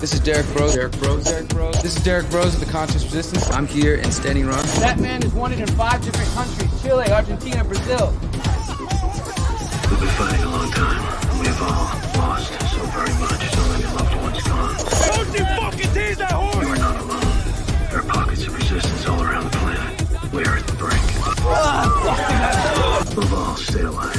This 0.00 0.14
is 0.14 0.20
Derrick 0.20 0.46
Broze. 0.54 0.74
Derrick 0.74 0.92
Broze. 0.92 1.24
Derrick 1.24 1.48
Broze. 1.48 1.82
This 1.82 1.94
is 1.94 2.02
Derrick 2.02 2.26
Broze 2.30 2.54
of 2.54 2.60
the 2.60 2.72
Conscious 2.72 3.04
Resistance. 3.04 3.50
I'm 3.50 3.66
here 3.66 3.96
in 3.96 4.10
Standing 4.10 4.46
Rock. 4.46 4.64
That 4.80 4.98
man 4.98 5.22
is 5.22 5.34
wanted 5.34 5.60
in 5.60 5.66
five 5.76 6.02
different 6.02 6.30
countries 6.30 6.70
Chile, 6.80 7.04
Argentina, 7.12 7.62
Brazil. 7.62 8.08
We've 8.08 10.00
been 10.00 10.08
fighting 10.16 10.42
a 10.42 10.48
long 10.48 10.70
time. 10.72 11.38
We've 11.38 11.60
all 11.60 11.92
lost 12.16 12.48
so 12.72 12.80
very 12.96 13.12
much. 13.20 13.44
So 13.52 13.60
many 13.68 13.84
loved 13.92 14.16
ones 14.16 14.42
gone. 14.42 14.74
Don't 15.04 15.38
you 15.38 15.44
fucking 15.60 15.92
tease 15.92 16.16
that 16.16 16.32
horse! 16.32 16.66
You 16.66 16.72
are 16.72 16.76
not 16.78 16.96
alone. 16.96 17.90
There 17.90 17.98
are 17.98 18.08
pockets 18.08 18.46
of 18.46 18.54
resistance 18.56 19.06
all 19.06 19.22
around 19.22 19.44
the 19.52 19.58
planet. 19.58 20.32
We 20.32 20.44
are 20.46 20.56
at 20.56 20.66
the 20.66 20.76
brink. 20.76 20.96
Ah, 21.44 23.04
Above 23.12 23.34
all, 23.34 23.56
stay 23.56 23.82
alive. 23.82 24.16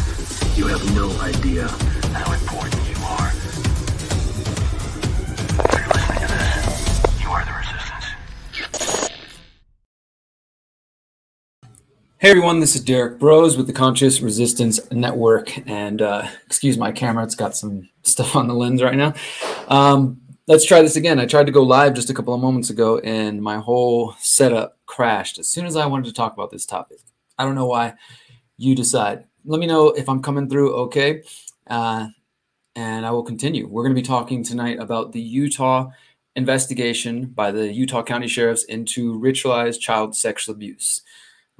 You 0.56 0.68
have 0.68 0.96
no 0.96 1.10
idea 1.22 1.66
Hey 12.22 12.30
everyone, 12.30 12.60
this 12.60 12.76
is 12.76 12.84
Derrick 12.84 13.18
Broze 13.18 13.58
with 13.58 13.66
the 13.66 13.74
Conscious 13.74 14.22
Resistance 14.22 14.80
Network. 14.92 15.68
And 15.68 16.04
uh, 16.04 16.28
excuse 16.46 16.78
my 16.78 16.92
camera, 16.92 17.24
it's 17.24 17.34
got 17.34 17.58
some 17.58 17.90
stuff 18.04 18.36
on 18.36 18.48
the 18.48 18.54
lens 18.54 18.84
right 18.84 18.96
now. 18.96 19.16
Um, 19.70 20.22
let's 20.46 20.64
try 20.64 20.84
this 20.84 20.96
again. 20.96 21.20
I 21.20 21.26
tried 21.26 21.48
to 21.48 21.52
go 21.52 21.64
live 21.64 21.96
just 21.96 22.12
a 22.12 22.14
couple 22.14 22.36
of 22.36 22.40
moments 22.40 22.70
ago 22.70 23.00
and 23.00 23.42
my 23.42 23.58
whole 23.58 24.14
setup 24.20 24.78
crashed 24.86 25.40
as 25.40 25.48
soon 25.48 25.66
as 25.66 25.76
I 25.76 25.88
wanted 25.88 26.06
to 26.06 26.14
talk 26.14 26.34
about 26.34 26.52
this 26.52 26.64
topic. 26.64 27.00
I 27.40 27.44
don't 27.44 27.56
know 27.56 27.66
why. 27.66 27.96
You 28.56 28.76
decide. 28.76 29.26
Let 29.44 29.60
me 29.60 29.66
know 29.66 29.88
if 29.88 30.08
I'm 30.08 30.22
coming 30.22 30.48
through 30.48 30.76
okay. 30.76 31.24
Uh, 31.66 32.10
and 32.76 33.04
I 33.04 33.10
will 33.10 33.24
continue. 33.24 33.68
We're 33.68 33.82
going 33.82 33.96
to 33.96 34.00
be 34.00 34.08
talking 34.08 34.44
tonight 34.44 34.78
about 34.78 35.12
the 35.12 35.22
Utah 35.22 35.90
investigation 36.36 37.26
by 37.26 37.50
the 37.50 37.74
Utah 37.74 38.04
County 38.04 38.28
Sheriffs 38.28 38.66
into 38.66 39.20
ritualized 39.20 39.80
child 39.80 40.16
sexual 40.16 40.54
abuse 40.54 41.02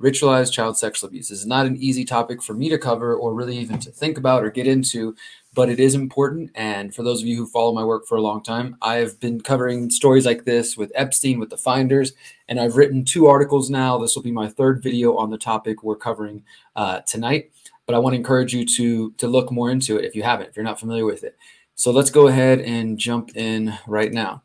ritualized 0.02 0.52
child 0.52 0.78
sexual 0.78 1.08
abuse. 1.08 1.30
This 1.30 1.40
is 1.40 1.46
not 1.46 1.66
an 1.66 1.78
easy 1.78 2.04
topic 2.04 2.42
for 2.42 2.54
me 2.54 2.70
to 2.70 2.78
cover 2.78 3.16
or 3.16 3.34
really 3.34 3.58
even 3.58 3.80
to 3.80 3.92
think 3.92 4.18
about 4.18 4.44
or 4.44 4.50
get 4.50 4.68
into, 4.68 5.16
but 5.54 5.70
it 5.70 5.80
is 5.80 5.96
important. 5.96 6.52
And 6.56 6.94
for 6.94 7.04
those 7.04 7.22
of 7.22 7.28
you 7.28 7.38
who 7.38 7.46
follow 7.46 7.74
my 7.74 7.84
work 7.84 8.08
for 8.08 8.18
a 8.18 8.22
long 8.22 8.42
time, 8.44 8.78
I've 8.82 9.20
been 9.20 9.40
covering 9.42 9.90
stories 9.90 10.26
like 10.26 10.46
this 10.46 10.76
with 10.76 10.92
Epstein, 10.96 11.40
with 11.40 11.50
the 11.50 11.58
finders, 11.58 12.14
and 12.48 12.60
I've 12.60 12.76
written 12.76 13.06
two 13.06 13.28
articles 13.28 13.70
now. 13.70 13.98
This 13.98 14.16
will 14.16 14.24
be 14.24 14.32
my 14.32 14.50
third 14.50 14.82
video 14.84 15.16
on 15.18 15.30
the 15.30 15.38
topic 15.38 15.84
we're 15.84 15.96
covering 15.96 16.44
uh, 16.76 17.02
tonight. 17.02 17.52
But 17.86 17.96
I 17.96 18.00
want 18.00 18.14
to 18.14 18.18
encourage 18.18 18.54
you 18.54 18.66
to 18.78 19.12
to 19.12 19.28
look 19.28 19.52
more 19.52 19.70
into 19.70 19.98
it 19.98 20.06
if 20.06 20.16
you 20.16 20.24
haven't, 20.24 20.50
if 20.50 20.56
you're 20.56 20.64
not 20.64 20.80
familiar 20.80 21.06
with 21.06 21.24
it. 21.24 21.36
So 21.76 21.92
let's 21.92 22.12
go 22.12 22.28
ahead 22.28 22.60
and 22.60 22.98
jump 22.98 23.36
in 23.36 23.74
right 23.88 24.14
now. 24.14 24.44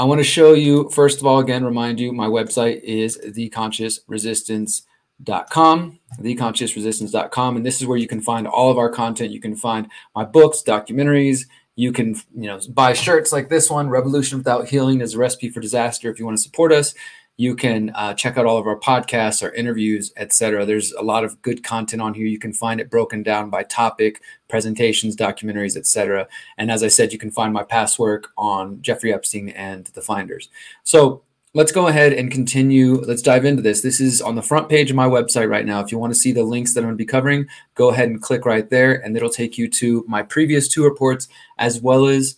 I 0.00 0.04
want 0.04 0.20
to 0.20 0.24
show 0.24 0.54
you, 0.54 0.88
first 0.90 1.20
of 1.20 1.26
all, 1.26 1.40
again, 1.40 1.64
remind 1.64 1.98
you, 1.98 2.12
my 2.12 2.28
website 2.28 2.82
is 2.82 3.18
theconsciousresistance.com, 3.18 5.98
theconsciousresistance.com. 6.20 7.56
And 7.56 7.66
this 7.66 7.80
is 7.80 7.86
where 7.86 7.98
you 7.98 8.06
can 8.06 8.20
find 8.20 8.46
all 8.46 8.70
of 8.70 8.78
our 8.78 8.90
content. 8.90 9.32
You 9.32 9.40
can 9.40 9.56
find 9.56 9.88
my 10.14 10.24
books, 10.24 10.62
documentaries. 10.64 11.46
You 11.74 11.90
can, 11.92 12.14
you 12.32 12.46
know, 12.46 12.60
buy 12.70 12.92
shirts 12.92 13.32
like 13.32 13.48
this 13.48 13.68
one, 13.70 13.88
Revolution 13.88 14.38
Without 14.38 14.68
Healing 14.68 15.00
is 15.00 15.14
a 15.14 15.18
recipe 15.18 15.48
for 15.48 15.58
disaster. 15.60 16.08
If 16.10 16.20
you 16.20 16.26
want 16.26 16.36
to 16.36 16.42
support 16.42 16.72
us, 16.72 16.94
you 17.38 17.54
can 17.54 17.92
uh, 17.94 18.12
check 18.14 18.36
out 18.36 18.46
all 18.46 18.58
of 18.58 18.66
our 18.66 18.78
podcasts, 18.78 19.44
our 19.44 19.52
interviews, 19.54 20.12
etc. 20.16 20.66
There's 20.66 20.92
a 20.92 21.02
lot 21.02 21.22
of 21.22 21.40
good 21.40 21.62
content 21.62 22.02
on 22.02 22.12
here. 22.12 22.26
You 22.26 22.38
can 22.38 22.52
find 22.52 22.80
it 22.80 22.90
broken 22.90 23.22
down 23.22 23.48
by 23.48 23.62
topic, 23.62 24.20
presentations, 24.48 25.14
documentaries, 25.14 25.76
etc. 25.76 26.26
And 26.58 26.68
as 26.68 26.82
I 26.82 26.88
said, 26.88 27.12
you 27.12 27.18
can 27.18 27.30
find 27.30 27.52
my 27.52 27.62
past 27.62 27.96
work 27.96 28.32
on 28.36 28.82
Jeffrey 28.82 29.14
Epstein 29.14 29.50
and 29.50 29.86
the 29.86 30.02
Finders. 30.02 30.48
So 30.82 31.22
let's 31.54 31.70
go 31.70 31.86
ahead 31.86 32.12
and 32.12 32.28
continue. 32.28 32.96
Let's 33.02 33.22
dive 33.22 33.44
into 33.44 33.62
this. 33.62 33.82
This 33.82 34.00
is 34.00 34.20
on 34.20 34.34
the 34.34 34.42
front 34.42 34.68
page 34.68 34.90
of 34.90 34.96
my 34.96 35.06
website 35.06 35.48
right 35.48 35.64
now. 35.64 35.78
If 35.78 35.92
you 35.92 35.98
want 35.98 36.12
to 36.12 36.18
see 36.18 36.32
the 36.32 36.42
links 36.42 36.74
that 36.74 36.80
I'm 36.80 36.86
going 36.86 36.98
to 36.98 37.04
be 37.04 37.06
covering, 37.06 37.46
go 37.76 37.90
ahead 37.90 38.08
and 38.08 38.20
click 38.20 38.46
right 38.46 38.68
there, 38.68 38.94
and 38.94 39.16
it'll 39.16 39.30
take 39.30 39.56
you 39.56 39.68
to 39.70 40.04
my 40.08 40.24
previous 40.24 40.66
two 40.66 40.82
reports 40.82 41.28
as 41.56 41.80
well 41.80 42.06
as 42.06 42.34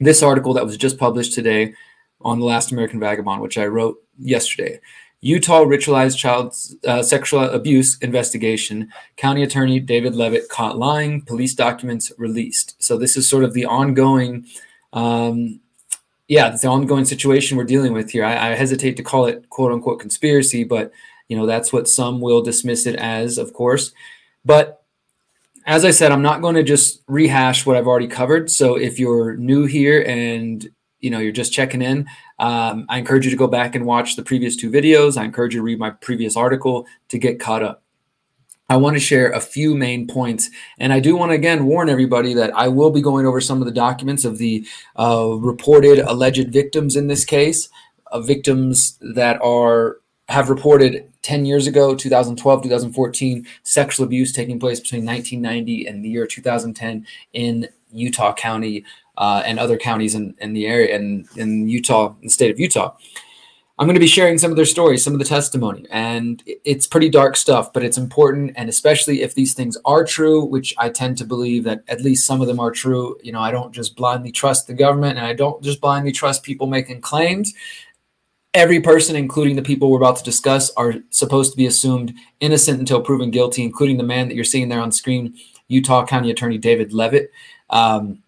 this 0.00 0.24
article 0.24 0.54
that 0.54 0.66
was 0.66 0.76
just 0.76 0.98
published 0.98 1.34
today 1.34 1.72
on 2.20 2.40
the 2.40 2.44
Last 2.44 2.72
American 2.72 3.00
Vagabond, 3.00 3.40
which 3.40 3.58
I 3.58 3.66
wrote 3.66 3.96
yesterday. 4.18 4.80
Utah 5.20 5.64
ritualized 5.64 6.16
child 6.16 6.54
uh, 6.86 7.02
sexual 7.02 7.42
abuse 7.42 7.98
investigation. 7.98 8.88
County 9.16 9.42
Attorney 9.42 9.80
David 9.80 10.14
Leavitt 10.14 10.48
caught 10.48 10.78
lying. 10.78 11.22
Police 11.22 11.54
documents 11.54 12.12
released. 12.18 12.80
So 12.82 12.96
this 12.96 13.16
is 13.16 13.28
sort 13.28 13.42
of 13.42 13.52
the 13.52 13.64
ongoing, 13.64 14.46
um, 14.92 15.60
yeah, 16.28 16.50
the 16.50 16.68
ongoing 16.68 17.04
situation 17.04 17.56
we're 17.56 17.64
dealing 17.64 17.92
with 17.92 18.10
here. 18.10 18.24
I, 18.24 18.52
I 18.52 18.54
hesitate 18.54 18.96
to 18.98 19.02
call 19.02 19.26
it 19.26 19.50
"quote 19.50 19.72
unquote" 19.72 19.98
conspiracy, 19.98 20.62
but 20.62 20.92
you 21.26 21.36
know 21.36 21.46
that's 21.46 21.72
what 21.72 21.88
some 21.88 22.20
will 22.20 22.42
dismiss 22.42 22.86
it 22.86 22.94
as, 22.94 23.38
of 23.38 23.52
course. 23.52 23.92
But 24.44 24.84
as 25.66 25.84
I 25.84 25.90
said, 25.90 26.12
I'm 26.12 26.22
not 26.22 26.40
going 26.42 26.54
to 26.54 26.62
just 26.62 27.02
rehash 27.08 27.66
what 27.66 27.76
I've 27.76 27.88
already 27.88 28.06
covered. 28.06 28.50
So 28.50 28.76
if 28.76 28.98
you're 28.98 29.36
new 29.36 29.66
here 29.66 30.02
and 30.02 30.66
you 31.00 31.10
know 31.10 31.18
you're 31.18 31.32
just 31.32 31.52
checking 31.52 31.82
in. 31.82 32.06
Um, 32.38 32.86
i 32.88 32.98
encourage 32.98 33.24
you 33.24 33.30
to 33.30 33.36
go 33.36 33.48
back 33.48 33.74
and 33.74 33.84
watch 33.84 34.16
the 34.16 34.22
previous 34.22 34.56
two 34.56 34.70
videos. 34.70 35.16
I 35.16 35.24
encourage 35.24 35.54
you 35.54 35.60
to 35.60 35.64
read 35.64 35.78
my 35.78 35.90
previous 35.90 36.36
article 36.36 36.86
to 37.08 37.18
get 37.18 37.40
caught 37.40 37.62
up. 37.62 37.82
I 38.70 38.76
want 38.76 38.96
to 38.96 39.00
share 39.00 39.30
a 39.30 39.40
few 39.40 39.74
main 39.74 40.06
points 40.06 40.50
and 40.78 40.92
i 40.92 41.00
do 41.00 41.16
want 41.16 41.30
to 41.30 41.34
again 41.34 41.64
warn 41.64 41.88
everybody 41.88 42.34
that 42.34 42.54
i 42.54 42.68
will 42.68 42.90
be 42.90 43.00
going 43.00 43.26
over 43.26 43.40
some 43.40 43.62
of 43.62 43.66
the 43.66 43.72
documents 43.72 44.24
of 44.24 44.38
the 44.38 44.66
uh, 44.98 45.36
reported 45.38 46.00
alleged 46.00 46.52
victims 46.52 46.94
in 46.94 47.06
this 47.06 47.24
case 47.24 47.70
uh, 48.12 48.20
victims 48.20 48.98
that 49.00 49.40
are 49.40 50.00
have 50.28 50.50
reported 50.50 51.10
10 51.22 51.46
years 51.46 51.66
ago 51.66 51.94
2012 51.94 52.62
2014 52.62 53.46
sexual 53.62 54.04
abuse 54.04 54.32
taking 54.32 54.60
place 54.60 54.80
between 54.80 55.04
1990 55.06 55.86
and 55.86 56.04
the 56.04 56.10
year 56.10 56.26
2010 56.26 57.06
in 57.32 57.68
utah 57.90 58.34
county 58.34 58.84
uh, 59.18 59.42
and 59.44 59.58
other 59.58 59.76
counties 59.76 60.14
in, 60.14 60.34
in 60.38 60.54
the 60.54 60.66
area 60.66 60.96
and 60.96 61.28
in 61.36 61.68
Utah, 61.68 62.14
in 62.20 62.28
the 62.28 62.30
state 62.30 62.50
of 62.50 62.58
Utah. 62.58 62.96
I'm 63.80 63.86
going 63.86 63.94
to 63.94 64.00
be 64.00 64.08
sharing 64.08 64.38
some 64.38 64.50
of 64.50 64.56
their 64.56 64.64
stories, 64.64 65.04
some 65.04 65.12
of 65.12 65.20
the 65.20 65.24
testimony, 65.24 65.86
and 65.90 66.42
it's 66.64 66.86
pretty 66.86 67.08
dark 67.08 67.36
stuff, 67.36 67.72
but 67.72 67.84
it's 67.84 67.98
important. 67.98 68.52
And 68.56 68.68
especially 68.68 69.22
if 69.22 69.36
these 69.36 69.54
things 69.54 69.76
are 69.84 70.04
true, 70.04 70.44
which 70.44 70.74
I 70.78 70.88
tend 70.88 71.16
to 71.18 71.24
believe 71.24 71.62
that 71.64 71.84
at 71.86 72.00
least 72.00 72.26
some 72.26 72.40
of 72.40 72.48
them 72.48 72.58
are 72.58 72.72
true. 72.72 73.16
You 73.22 73.30
know, 73.30 73.40
I 73.40 73.52
don't 73.52 73.72
just 73.72 73.94
blindly 73.94 74.32
trust 74.32 74.66
the 74.66 74.74
government 74.74 75.16
and 75.16 75.26
I 75.26 75.32
don't 75.32 75.62
just 75.62 75.80
blindly 75.80 76.10
trust 76.10 76.42
people 76.42 76.66
making 76.66 77.02
claims. 77.02 77.54
Every 78.52 78.80
person, 78.80 79.14
including 79.14 79.54
the 79.54 79.62
people 79.62 79.90
we're 79.90 79.98
about 79.98 80.16
to 80.16 80.24
discuss, 80.24 80.70
are 80.70 80.94
supposed 81.10 81.52
to 81.52 81.56
be 81.56 81.66
assumed 81.66 82.14
innocent 82.40 82.80
until 82.80 83.00
proven 83.00 83.30
guilty, 83.30 83.62
including 83.62 83.96
the 83.96 84.02
man 84.02 84.26
that 84.26 84.34
you're 84.34 84.42
seeing 84.42 84.68
there 84.68 84.80
on 84.80 84.90
screen, 84.90 85.36
Utah 85.68 86.04
County 86.04 86.32
Attorney 86.32 86.58
David 86.58 86.92
Leavitt. 86.92 87.30
Um, 87.70 88.24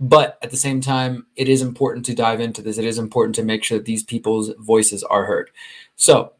but 0.00 0.38
at 0.42 0.50
the 0.50 0.56
same 0.56 0.80
time 0.80 1.26
it 1.36 1.48
is 1.48 1.60
important 1.60 2.06
to 2.06 2.14
dive 2.14 2.40
into 2.40 2.62
this 2.62 2.78
it 2.78 2.84
is 2.84 2.98
important 2.98 3.34
to 3.34 3.44
make 3.44 3.62
sure 3.62 3.78
that 3.78 3.84
these 3.84 4.02
people's 4.02 4.50
voices 4.58 5.04
are 5.04 5.26
heard 5.26 5.50
so 5.96 6.32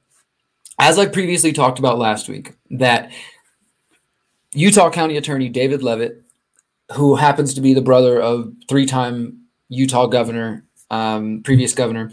as 0.78 0.98
i 0.98 1.06
previously 1.06 1.52
talked 1.52 1.78
about 1.78 1.98
last 1.98 2.28
week 2.28 2.54
that 2.70 3.12
utah 4.52 4.90
county 4.90 5.16
attorney 5.16 5.48
david 5.48 5.82
leavitt 5.82 6.22
who 6.94 7.14
happens 7.14 7.54
to 7.54 7.60
be 7.60 7.74
the 7.74 7.82
brother 7.82 8.20
of 8.20 8.52
three-time 8.68 9.38
utah 9.68 10.06
governor 10.06 10.64
um, 10.90 11.42
previous 11.44 11.74
governor 11.74 12.10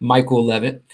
michael 0.00 0.44
leavitt 0.44 0.84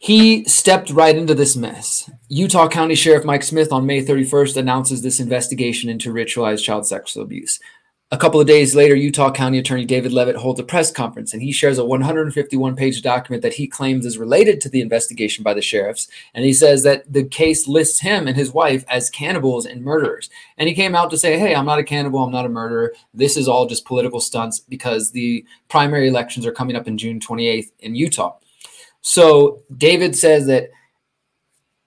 he 0.00 0.44
stepped 0.44 0.90
right 0.90 1.16
into 1.16 1.34
this 1.34 1.56
mess. 1.56 2.08
Utah 2.28 2.68
County 2.68 2.94
Sheriff 2.94 3.24
Mike 3.24 3.42
Smith 3.42 3.72
on 3.72 3.84
May 3.84 4.04
31st 4.04 4.56
announces 4.56 5.02
this 5.02 5.18
investigation 5.18 5.90
into 5.90 6.12
ritualized 6.12 6.62
child 6.62 6.86
sexual 6.86 7.24
abuse. 7.24 7.58
A 8.10 8.16
couple 8.16 8.40
of 8.40 8.46
days 8.46 8.74
later, 8.74 8.94
Utah 8.94 9.30
County 9.30 9.58
Attorney 9.58 9.84
David 9.84 10.14
Leavitt 10.14 10.36
holds 10.36 10.58
a 10.58 10.64
press 10.64 10.90
conference 10.90 11.34
and 11.34 11.42
he 11.42 11.52
shares 11.52 11.76
a 11.76 11.84
151 11.84 12.74
page 12.74 13.02
document 13.02 13.42
that 13.42 13.52
he 13.52 13.66
claims 13.66 14.06
is 14.06 14.16
related 14.16 14.62
to 14.62 14.70
the 14.70 14.80
investigation 14.80 15.44
by 15.44 15.52
the 15.52 15.60
sheriffs. 15.60 16.08
And 16.32 16.42
he 16.42 16.54
says 16.54 16.84
that 16.84 17.12
the 17.12 17.24
case 17.24 17.68
lists 17.68 18.00
him 18.00 18.26
and 18.26 18.34
his 18.34 18.50
wife 18.50 18.82
as 18.88 19.10
cannibals 19.10 19.66
and 19.66 19.84
murderers. 19.84 20.30
And 20.56 20.70
he 20.70 20.74
came 20.74 20.94
out 20.94 21.10
to 21.10 21.18
say, 21.18 21.38
Hey, 21.38 21.54
I'm 21.54 21.66
not 21.66 21.80
a 21.80 21.84
cannibal. 21.84 22.20
I'm 22.20 22.32
not 22.32 22.46
a 22.46 22.48
murderer. 22.48 22.94
This 23.12 23.36
is 23.36 23.46
all 23.46 23.66
just 23.66 23.84
political 23.84 24.20
stunts 24.20 24.58
because 24.58 25.10
the 25.10 25.44
primary 25.68 26.08
elections 26.08 26.46
are 26.46 26.52
coming 26.52 26.76
up 26.76 26.88
in 26.88 26.96
June 26.96 27.20
28th 27.20 27.72
in 27.80 27.94
Utah. 27.94 28.38
So 29.02 29.64
David 29.76 30.16
says 30.16 30.46
that 30.46 30.70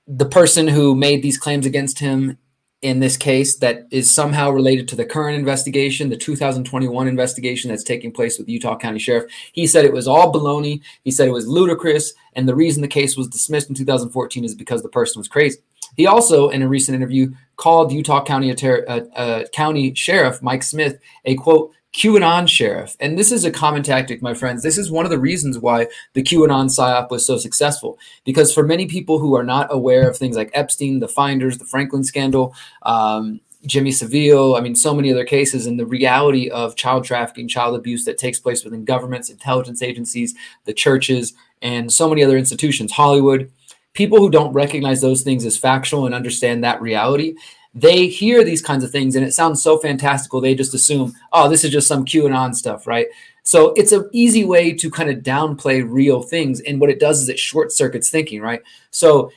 the 0.08 0.28
person 0.28 0.68
who 0.68 0.94
made 0.94 1.24
these 1.24 1.40
claims 1.40 1.66
against 1.66 1.98
him 1.98 2.38
in 2.82 3.00
this 3.00 3.16
case 3.16 3.58
that 3.58 3.88
is 3.92 4.10
somehow 4.10 4.50
related 4.50 4.88
to 4.88 4.96
the 4.96 5.06
current 5.06 5.38
investigation, 5.38 6.10
the 6.10 6.18
2021 6.18 7.08
investigation 7.08 7.70
that's 7.70 7.84
taking 7.84 8.12
place 8.12 8.40
with 8.40 8.50
Utah 8.50 8.78
County 8.78 8.98
Sheriff. 8.98 9.32
He 9.54 9.68
said 9.68 9.86
it 9.86 9.94
was 9.94 10.08
all 10.08 10.34
baloney. 10.34 10.82
He 11.04 11.12
said 11.12 11.28
it 11.28 11.34
was 11.34 11.48
ludicrous. 11.48 12.14
And 12.34 12.48
the 12.48 12.56
reason 12.56 12.82
the 12.82 12.88
case 12.88 13.16
was 13.16 13.28
dismissed 13.28 13.70
in 13.70 13.76
2014 13.76 14.44
is 14.44 14.56
because 14.56 14.82
the 14.82 14.90
person 14.90 15.20
was 15.20 15.28
crazy. 15.28 15.60
He 15.96 16.08
also, 16.08 16.50
in 16.50 16.62
a 16.62 16.68
recent 16.68 16.96
interview, 16.96 17.32
called 17.58 17.92
Utah 17.92 18.24
County, 18.24 18.52
uh, 18.52 19.02
uh, 19.16 19.44
County 19.54 19.94
Sheriff 19.94 20.42
Mike 20.42 20.64
Smith 20.64 21.00
a 21.26 21.36
quote, 21.36 21.74
QAnon 21.94 22.48
sheriff. 22.48 22.96
And 23.00 23.18
this 23.18 23.32
is 23.32 23.44
a 23.44 23.52
common 23.52 23.84
tactic, 23.84 24.22
my 24.22 24.34
friends. 24.34 24.64
This 24.64 24.78
is 24.78 24.90
one 24.90 25.06
of 25.06 25.12
the 25.12 25.20
reasons 25.20 25.60
why 25.60 25.88
the 26.14 26.24
QAnon 26.24 26.68
psyop 26.68 27.10
was 27.10 27.26
so 27.26 27.38
successful. 27.38 28.00
Because 28.24 28.54
for 28.54 28.64
many 28.64 28.86
people 28.86 29.20
who 29.20 29.36
are 29.36 29.44
not 29.44 29.68
aware 29.70 30.10
of 30.10 30.18
things 30.18 30.38
like 30.38 30.52
Epstein, 30.54 31.00
the 31.00 31.08
Finders, 31.08 31.58
the 31.58 31.66
Franklin 31.66 32.04
scandal, 32.04 32.56
um, 32.84 33.42
Jimmy 33.66 33.92
Savile, 33.92 34.56
I 34.56 34.62
mean, 34.62 34.76
so 34.76 34.96
many 34.96 35.12
other 35.12 35.26
cases, 35.26 35.68
and 35.68 35.80
the 35.80 35.86
reality 35.86 36.50
of 36.50 36.76
child 36.76 37.04
trafficking, 37.04 37.48
child 37.48 37.76
abuse 37.76 38.06
that 38.06 38.18
takes 38.18 38.40
place 38.40 38.64
within 38.64 38.86
governments, 38.86 39.30
intelligence 39.30 39.82
agencies, 39.84 40.34
the 40.66 40.74
churches, 40.74 41.34
and 41.62 41.92
so 41.92 42.10
many 42.10 42.24
other 42.24 42.38
institutions, 42.38 42.92
Hollywood. 42.92 43.52
People 43.94 44.20
who 44.20 44.32
don't 44.32 44.54
recognize 44.54 45.02
those 45.02 45.22
things 45.22 45.46
as 45.46 45.58
factual 45.58 46.06
and 46.06 46.16
understand 46.16 46.64
that 46.64 46.82
reality, 46.82 47.36
they 47.74 48.08
hear 48.08 48.44
these 48.44 48.62
kinds 48.62 48.84
of 48.84 48.92
things 48.92 49.16
and 49.16 49.26
it 49.26 49.34
sounds 49.34 49.62
so 49.62 49.78
fantastical. 49.78 50.42
They 50.42 50.56
just 50.56 50.74
assume, 50.74 51.14
oh, 51.32 51.50
this 51.50 51.64
is 51.64 51.72
just 51.72 51.88
some 51.88 52.06
QAnon 52.06 52.54
stuff, 52.54 52.86
right? 52.86 53.08
So 53.44 53.74
it's 53.74 53.92
an 53.92 54.10
easy 54.12 54.46
way 54.46 54.74
to 54.74 54.92
kind 54.92 55.10
of 55.10 55.20
downplay 55.20 55.84
real 55.88 56.22
things. 56.22 56.60
And 56.62 56.80
what 56.80 56.90
it 56.90 57.00
does 57.00 57.22
is 57.22 57.30
it 57.30 57.40
short 57.40 57.72
circuits 57.72 58.10
thinking, 58.10 58.42
right? 58.42 58.62
So 58.92 59.32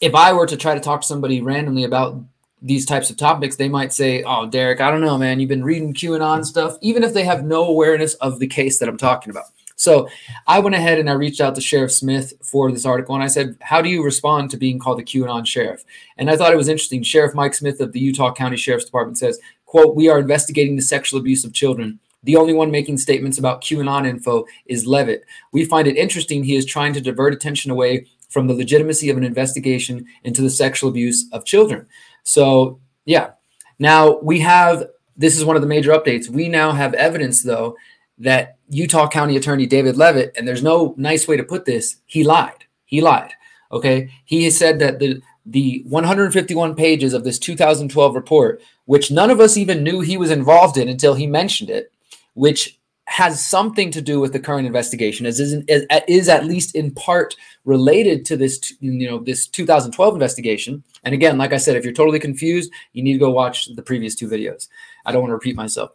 if 0.00 0.14
I 0.14 0.32
were 0.32 0.46
to 0.46 0.56
try 0.56 0.74
to 0.74 0.80
talk 0.80 1.00
to 1.00 1.06
somebody 1.06 1.40
randomly 1.42 1.84
about 1.84 2.22
these 2.62 2.86
types 2.86 3.10
of 3.10 3.16
topics, 3.16 3.56
they 3.56 3.68
might 3.68 3.92
say, 3.92 4.22
Oh, 4.22 4.46
Derrick, 4.46 4.80
I 4.80 4.90
don't 4.90 5.02
know, 5.02 5.18
man. 5.18 5.40
You've 5.40 5.48
been 5.48 5.64
reading 5.64 5.92
QAnon 5.92 6.44
stuff, 6.44 6.76
even 6.80 7.02
if 7.02 7.12
they 7.12 7.24
have 7.24 7.44
no 7.44 7.66
awareness 7.66 8.14
of 8.14 8.38
the 8.38 8.46
case 8.46 8.78
that 8.78 8.88
I'm 8.88 8.96
talking 8.96 9.30
about. 9.30 9.46
So 9.76 10.08
I 10.46 10.58
went 10.58 10.74
ahead 10.74 10.98
and 10.98 11.08
I 11.08 11.12
reached 11.12 11.40
out 11.40 11.54
to 11.54 11.60
Sheriff 11.60 11.92
Smith 11.92 12.32
for 12.42 12.72
this 12.72 12.86
article 12.86 13.14
and 13.14 13.22
I 13.22 13.28
said, 13.28 13.56
How 13.60 13.82
do 13.82 13.88
you 13.88 14.02
respond 14.02 14.50
to 14.50 14.56
being 14.56 14.78
called 14.78 14.98
the 14.98 15.04
QAnon 15.04 15.46
sheriff? 15.46 15.84
And 16.16 16.30
I 16.30 16.36
thought 16.36 16.52
it 16.52 16.56
was 16.56 16.68
interesting. 16.68 17.02
Sheriff 17.02 17.34
Mike 17.34 17.54
Smith 17.54 17.80
of 17.80 17.92
the 17.92 18.00
Utah 18.00 18.32
County 18.32 18.56
Sheriff's 18.56 18.86
Department 18.86 19.18
says, 19.18 19.38
quote, 19.66 19.94
We 19.94 20.08
are 20.08 20.18
investigating 20.18 20.76
the 20.76 20.82
sexual 20.82 21.20
abuse 21.20 21.44
of 21.44 21.52
children. 21.52 22.00
The 22.22 22.36
only 22.36 22.54
one 22.54 22.70
making 22.70 22.98
statements 22.98 23.38
about 23.38 23.60
QAnon 23.62 24.06
info 24.06 24.46
is 24.64 24.86
Leavitt. 24.86 25.24
We 25.52 25.64
find 25.64 25.86
it 25.86 25.96
interesting 25.96 26.42
he 26.42 26.56
is 26.56 26.64
trying 26.64 26.94
to 26.94 27.00
divert 27.00 27.34
attention 27.34 27.70
away 27.70 28.06
from 28.30 28.46
the 28.48 28.54
legitimacy 28.54 29.10
of 29.10 29.16
an 29.16 29.24
investigation 29.24 30.06
into 30.24 30.42
the 30.42 30.50
sexual 30.50 30.90
abuse 30.90 31.28
of 31.32 31.44
children. 31.44 31.86
So, 32.24 32.80
yeah. 33.04 33.32
Now 33.78 34.18
we 34.20 34.40
have 34.40 34.86
this 35.16 35.36
is 35.36 35.44
one 35.44 35.56
of 35.56 35.62
the 35.62 35.68
major 35.68 35.92
updates. 35.92 36.28
We 36.28 36.48
now 36.48 36.72
have 36.72 36.94
evidence, 36.94 37.42
though, 37.42 37.76
that 38.18 38.58
Utah 38.68 39.08
County 39.08 39.36
Attorney 39.36 39.66
David 39.66 39.96
Leavitt, 39.96 40.34
and 40.36 40.46
there's 40.46 40.62
no 40.62 40.94
nice 40.96 41.28
way 41.28 41.36
to 41.36 41.44
put 41.44 41.64
this, 41.64 41.96
he 42.06 42.24
lied. 42.24 42.64
He 42.84 43.00
lied. 43.00 43.32
Okay. 43.72 44.10
He 44.24 44.44
has 44.44 44.56
said 44.56 44.78
that 44.78 44.98
the 44.98 45.20
the 45.48 45.84
151 45.86 46.74
pages 46.74 47.14
of 47.14 47.22
this 47.22 47.38
2012 47.38 48.14
report, 48.16 48.60
which 48.86 49.12
none 49.12 49.30
of 49.30 49.38
us 49.38 49.56
even 49.56 49.84
knew 49.84 50.00
he 50.00 50.16
was 50.16 50.32
involved 50.32 50.76
in 50.76 50.88
until 50.88 51.14
he 51.14 51.26
mentioned 51.26 51.70
it, 51.70 51.92
which 52.34 52.80
has 53.06 53.44
something 53.44 53.92
to 53.92 54.02
do 54.02 54.18
with 54.18 54.32
the 54.32 54.40
current 54.40 54.66
investigation 54.66 55.26
as 55.26 55.38
is, 55.38 55.52
is, 55.68 55.86
is 56.08 56.28
at 56.28 56.44
least 56.44 56.74
in 56.74 56.90
part 56.90 57.36
related 57.64 58.24
to 58.24 58.36
this 58.36 58.74
you 58.80 59.08
know 59.08 59.18
this 59.18 59.46
2012 59.46 60.14
investigation 60.14 60.82
and 61.04 61.14
again 61.14 61.38
like 61.38 61.52
i 61.52 61.56
said 61.56 61.76
if 61.76 61.84
you're 61.84 61.92
totally 61.92 62.18
confused 62.18 62.70
you 62.94 63.04
need 63.04 63.12
to 63.12 63.18
go 63.20 63.30
watch 63.30 63.72
the 63.76 63.82
previous 63.82 64.16
two 64.16 64.28
videos 64.28 64.66
i 65.04 65.12
don't 65.12 65.22
want 65.22 65.30
to 65.30 65.34
repeat 65.34 65.54
myself 65.54 65.92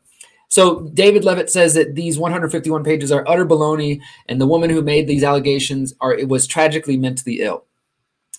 so 0.51 0.81
david 0.93 1.23
leavitt 1.23 1.49
says 1.49 1.73
that 1.73 1.95
these 1.95 2.19
151 2.19 2.83
pages 2.83 3.11
are 3.11 3.27
utter 3.27 3.45
baloney 3.45 3.99
and 4.27 4.39
the 4.39 4.47
woman 4.47 4.69
who 4.69 4.81
made 4.81 5.07
these 5.07 5.23
allegations 5.23 5.93
are 5.99 6.13
it 6.13 6.27
was 6.27 6.45
tragically 6.45 6.97
mentally 6.97 7.41
ill 7.41 7.65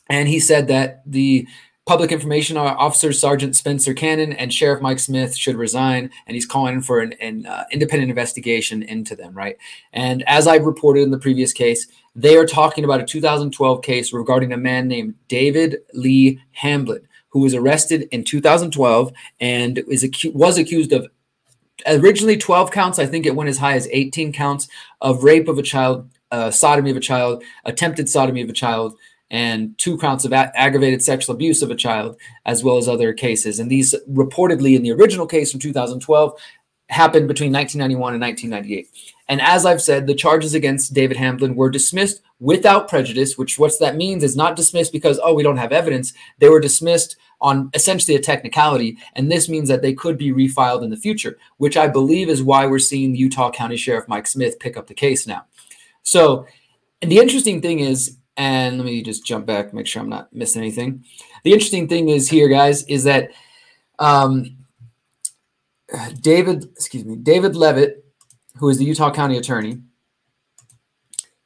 and 0.08 0.28
he 0.28 0.38
said 0.38 0.68
that 0.68 1.02
the 1.06 1.46
Public 1.84 2.12
Information 2.12 2.56
Officer 2.56 3.12
Sergeant 3.12 3.56
Spencer 3.56 3.92
Cannon 3.92 4.32
and 4.32 4.54
Sheriff 4.54 4.80
Mike 4.80 5.00
Smith 5.00 5.36
should 5.36 5.56
resign, 5.56 6.10
and 6.26 6.34
he's 6.36 6.46
calling 6.46 6.80
for 6.80 7.00
an, 7.00 7.12
an 7.14 7.44
uh, 7.44 7.64
independent 7.72 8.08
investigation 8.08 8.84
into 8.84 9.16
them, 9.16 9.34
right? 9.34 9.56
And 9.92 10.22
as 10.28 10.46
I 10.46 10.56
reported 10.56 11.02
in 11.02 11.10
the 11.10 11.18
previous 11.18 11.52
case, 11.52 11.88
they 12.14 12.36
are 12.36 12.46
talking 12.46 12.84
about 12.84 13.00
a 13.00 13.04
2012 13.04 13.82
case 13.82 14.12
regarding 14.12 14.52
a 14.52 14.56
man 14.56 14.86
named 14.86 15.16
David 15.26 15.78
Lee 15.92 16.40
Hamblin, 16.52 17.08
who 17.30 17.40
was 17.40 17.54
arrested 17.54 18.06
in 18.12 18.22
2012 18.22 19.12
and 19.40 19.78
is 19.78 20.04
acu- 20.04 20.34
was 20.34 20.58
accused 20.58 20.92
of 20.92 21.08
originally 21.86 22.36
12 22.36 22.70
counts. 22.70 22.98
I 22.98 23.06
think 23.06 23.26
it 23.26 23.34
went 23.34 23.50
as 23.50 23.58
high 23.58 23.74
as 23.74 23.88
18 23.90 24.32
counts 24.32 24.68
of 25.00 25.24
rape 25.24 25.48
of 25.48 25.58
a 25.58 25.62
child, 25.62 26.08
uh, 26.30 26.50
sodomy 26.50 26.90
of 26.90 26.96
a 26.96 27.00
child, 27.00 27.42
attempted 27.64 28.08
sodomy 28.08 28.42
of 28.42 28.48
a 28.48 28.54
child 28.54 28.96
and 29.32 29.76
two 29.78 29.96
counts 29.96 30.26
of 30.26 30.32
a- 30.32 30.52
aggravated 30.54 31.02
sexual 31.02 31.34
abuse 31.34 31.62
of 31.62 31.70
a 31.70 31.74
child, 31.74 32.16
as 32.44 32.62
well 32.62 32.76
as 32.76 32.86
other 32.86 33.14
cases. 33.14 33.58
And 33.58 33.70
these 33.70 33.94
reportedly 34.10 34.76
in 34.76 34.82
the 34.82 34.92
original 34.92 35.26
case 35.26 35.50
from 35.50 35.60
2012 35.60 36.38
happened 36.92 37.26
between 37.26 37.52
1991 37.52 38.14
and 38.14 38.22
1998. 38.22 38.88
And 39.28 39.40
as 39.40 39.64
I've 39.64 39.82
said, 39.82 40.06
the 40.06 40.14
charges 40.14 40.54
against 40.54 40.92
David 40.92 41.16
Hamblin 41.16 41.54
were 41.54 41.70
dismissed 41.70 42.22
without 42.38 42.88
prejudice, 42.88 43.38
which 43.38 43.58
what 43.58 43.72
that 43.80 43.96
means 43.96 44.22
is 44.22 44.36
not 44.36 44.56
dismissed 44.56 44.92
because, 44.92 45.18
oh, 45.22 45.34
we 45.34 45.42
don't 45.42 45.56
have 45.56 45.72
evidence. 45.72 46.12
They 46.38 46.48
were 46.48 46.60
dismissed 46.60 47.16
on 47.40 47.70
essentially 47.74 48.16
a 48.16 48.20
technicality. 48.20 48.98
And 49.14 49.30
this 49.30 49.48
means 49.48 49.68
that 49.68 49.82
they 49.82 49.94
could 49.94 50.18
be 50.18 50.32
refiled 50.32 50.82
in 50.82 50.90
the 50.90 50.96
future, 50.96 51.38
which 51.56 51.76
I 51.76 51.88
believe 51.88 52.28
is 52.28 52.42
why 52.42 52.66
we're 52.66 52.78
seeing 52.78 53.14
Utah 53.14 53.50
County 53.50 53.76
Sheriff 53.76 54.06
Mike 54.06 54.26
Smith 54.26 54.60
pick 54.60 54.76
up 54.76 54.86
the 54.86 54.94
case 54.94 55.26
now. 55.26 55.46
So, 56.02 56.46
and 57.00 57.10
the 57.10 57.18
interesting 57.18 57.60
thing 57.60 57.80
is, 57.80 58.18
and 58.36 58.78
let 58.78 58.84
me 58.84 59.02
just 59.02 59.26
jump 59.26 59.46
back, 59.46 59.72
make 59.72 59.86
sure 59.86 60.02
I'm 60.02 60.08
not 60.08 60.32
missing 60.32 60.62
anything. 60.62 61.04
The 61.44 61.52
interesting 61.52 61.88
thing 61.88 62.08
is 62.08 62.28
here, 62.28 62.48
guys, 62.48 62.84
is 62.84 63.04
that 63.04 63.30
um, 63.98 64.56
David, 66.20 66.64
excuse 66.64 67.04
me, 67.04 67.16
David 67.16 67.56
Leavitt, 67.56 68.04
who 68.58 68.68
is 68.68 68.78
the 68.78 68.84
Utah 68.84 69.12
County 69.12 69.36
Attorney, 69.36 69.78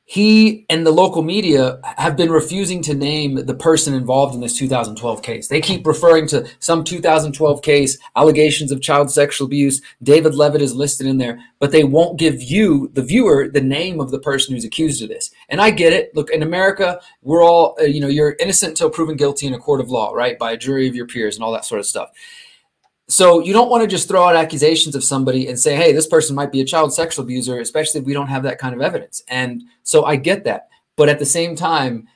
he 0.09 0.65
and 0.71 0.87
the 0.87 0.93
local 0.93 1.23
media 1.23 1.81
have 1.83 2.17
been 2.17 2.31
refusing 2.31 2.81
to 2.85 2.95
name 2.95 3.45
the 3.45 3.55
person 3.55 3.93
involved 3.93 4.37
in 4.37 4.41
this 4.41 4.57
2012 4.57 5.21
case. 5.21 5.49
They 5.49 5.61
keep 5.61 5.85
referring 5.85 6.29
to 6.29 6.49
some 6.61 6.85
2012 6.85 7.61
case, 7.61 7.99
allegations 8.15 8.71
of 8.71 8.81
child 8.81 9.11
sexual 9.11 9.47
abuse. 9.47 9.83
David 10.05 10.37
Leavitt 10.37 10.63
is 10.63 10.77
listed 10.77 11.09
in 11.09 11.19
there, 11.19 11.41
but 11.59 11.73
they 11.73 11.83
won't 11.83 12.21
give 12.21 12.41
you, 12.41 12.89
the 12.95 13.03
viewer, 13.03 13.49
the 13.49 13.61
name 13.61 13.99
of 13.99 14.13
the 14.13 14.21
person 14.21 14.55
who's 14.55 14.65
accused 14.65 15.03
of 15.03 15.09
this. 15.09 15.33
And 15.49 15.61
I 15.61 15.71
get 15.71 15.93
it. 15.93 16.15
Look, 16.15 16.31
in 16.31 16.45
America, 16.45 17.01
we're 17.23 17.43
all, 17.43 17.77
uh, 17.81 17.85
you 17.85 18.01
know, 18.01 18.07
you're 18.07 18.37
innocent 18.39 18.71
until 18.71 18.91
proven 18.91 19.17
guilty 19.17 19.49
in 19.49 19.55
a 19.55 19.59
court 19.59 19.81
of 19.81 19.91
law, 19.91 20.13
right? 20.13 20.39
By 20.39 20.53
a 20.53 20.57
jury 20.57 20.87
of 20.87 20.95
your 20.95 21.09
peers 21.09 21.35
and 21.35 21.43
all 21.43 21.53
that 21.53 21.65
sort 21.65 21.81
of 21.81 21.87
stuff. 21.87 22.11
So 23.09 23.41
you 23.41 23.53
don't 23.53 23.71
want 23.71 23.83
to 23.83 23.87
just 23.87 24.09
throw 24.09 24.27
out 24.27 24.35
accusations 24.35 24.97
of 24.97 25.05
somebody 25.05 25.47
and 25.47 25.59
say, 25.59 25.77
"Hey, 25.77 25.93
this 25.93 26.09
person 26.09 26.35
might 26.35 26.51
be 26.51 26.61
a 26.61 26.65
child 26.65 26.93
sexual 26.93 27.25
abuser," 27.25 27.61
especially 27.61 28.01
if 28.01 28.07
we 28.07 28.13
don't 28.13 28.27
have 28.27 28.43
that 28.43 28.59
kind 28.59 28.75
of 28.75 28.81
evidence. 28.81 29.23
And 29.29 29.63
so 29.85 30.05
I 30.05 30.17
get 30.17 30.45
that, 30.45 30.69
but 30.97 31.09
at 31.09 31.21
the 31.21 31.27
same 31.27 31.55
time, 31.55 32.09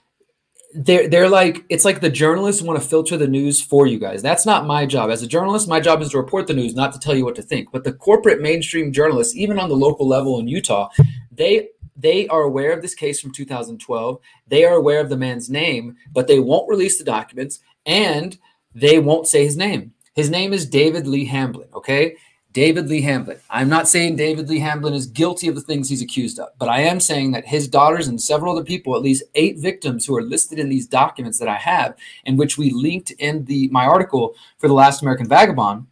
they're 0.75 1.09
they're 1.09 1.28
like 1.28 1.64
it's 1.68 1.85
like 1.85 2.00
the 2.00 2.11
journalists 2.11 2.62
want 2.62 2.80
to 2.80 2.87
filter 2.87 3.16
the 3.16 3.28
news 3.28 3.61
for 3.61 3.87
you 3.87 3.99
guys. 3.99 4.23
That's 4.23 4.47
not 4.47 4.66
my 4.66 4.87
job 4.87 5.11
as 5.11 5.23
a 5.23 5.26
journalist. 5.26 5.68
My 5.68 5.80
job 5.80 6.00
is 6.02 6.11
to 6.11 6.18
report 6.18 6.47
the 6.47 6.54
news, 6.54 6.75
not 6.75 6.92
to 6.92 6.99
tell 6.99 7.14
you 7.14 7.25
what 7.25 7.35
to 7.37 7.42
think. 7.42 7.70
But 7.73 7.85
the 7.85 7.92
corporate 7.92 8.40
mainstream 8.40 8.92
journalists, 8.92 9.37
even 9.37 9.59
on 9.59 9.68
the 9.68 9.76
local 9.76 10.06
level 10.09 10.38
in 10.38 10.49
Utah, 10.49 10.88
they 11.30 11.68
they 11.97 12.26
are 12.28 12.42
aware 12.42 12.73
of 12.73 12.82
this 12.82 12.94
case 12.94 13.20
from 13.20 13.32
2012. 13.32 14.18
They 14.49 14.64
are 14.64 14.75
aware 14.75 15.00
of 15.00 15.09
the 15.09 15.16
man's 15.16 15.50
name, 15.50 15.97
but 16.12 16.26
they 16.26 16.38
won't 16.38 16.68
release 16.68 16.99
the 16.99 17.04
documents 17.04 17.61
and 17.85 18.38
they 18.75 18.99
won't 18.99 19.26
say 19.26 19.44
his 19.44 19.56
name. 19.56 19.92
His 20.14 20.31
name 20.31 20.52
is 20.52 20.67
David 20.67 21.07
Lee 21.07 21.25
Hamblin, 21.25 21.69
okay? 21.75 22.17
David 22.52 22.88
Lee 22.88 23.00
Hamblin. 23.00 23.38
I'm 23.49 23.69
not 23.69 23.87
saying 23.87 24.17
David 24.17 24.49
Lee 24.49 24.59
Hamblin 24.59 24.93
is 24.93 25.07
guilty 25.07 25.47
of 25.47 25.55
the 25.55 25.61
things 25.61 25.88
he's 25.88 26.02
accused 26.02 26.40
of, 26.40 26.49
but 26.59 26.69
I 26.69 26.81
am 26.81 26.99
saying 26.99 27.31
that 27.33 27.47
his 27.47 27.69
daughters 27.69 28.09
and 28.09 28.21
several 28.21 28.52
other 28.52 28.64
people, 28.64 28.97
at 28.97 29.02
least 29.02 29.23
eight 29.37 29.59
victims 29.59 30.05
who 30.05 30.17
are 30.17 30.23
listed 30.23 30.59
in 30.59 30.69
these 30.69 30.88
documents 30.88 31.38
that 31.38 31.49
I 31.49 31.55
have, 31.55 31.97
and 32.26 32.37
which 32.37 32.59
we 32.59 32.71
linked 32.71 33.12
in 33.12 33.45
the 33.45 33.69
my 33.69 33.85
article 33.85 34.35
for 34.59 34.67
the 34.67 34.75
Last 34.75 35.00
American 35.00 35.29
Vagabond, 35.29 35.87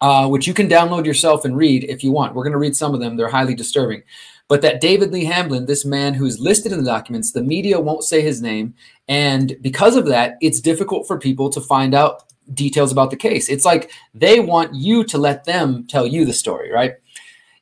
uh, 0.00 0.26
which 0.28 0.46
you 0.46 0.54
can 0.54 0.68
download 0.68 1.04
yourself 1.04 1.44
and 1.44 1.54
read 1.54 1.84
if 1.84 2.02
you 2.02 2.12
want. 2.12 2.34
We're 2.34 2.44
going 2.44 2.52
to 2.52 2.58
read 2.58 2.74
some 2.74 2.94
of 2.94 3.00
them; 3.00 3.18
they're 3.18 3.28
highly 3.28 3.54
disturbing. 3.54 4.04
But 4.48 4.62
that 4.62 4.80
David 4.80 5.12
Lee 5.12 5.26
Hamblin, 5.26 5.66
this 5.66 5.84
man 5.84 6.14
who's 6.14 6.40
listed 6.40 6.72
in 6.72 6.78
the 6.78 6.90
documents, 6.90 7.32
the 7.32 7.42
media 7.42 7.78
won't 7.78 8.04
say 8.04 8.22
his 8.22 8.40
name, 8.40 8.74
and 9.06 9.54
because 9.60 9.96
of 9.96 10.06
that, 10.06 10.38
it's 10.40 10.62
difficult 10.62 11.06
for 11.06 11.18
people 11.18 11.50
to 11.50 11.60
find 11.60 11.94
out 11.94 12.31
details 12.54 12.92
about 12.92 13.10
the 13.10 13.16
case. 13.16 13.48
It's 13.48 13.64
like 13.64 13.90
they 14.14 14.40
want 14.40 14.74
you 14.74 15.04
to 15.04 15.18
let 15.18 15.44
them 15.44 15.86
tell 15.86 16.06
you 16.06 16.24
the 16.24 16.32
story, 16.32 16.70
right? 16.70 16.94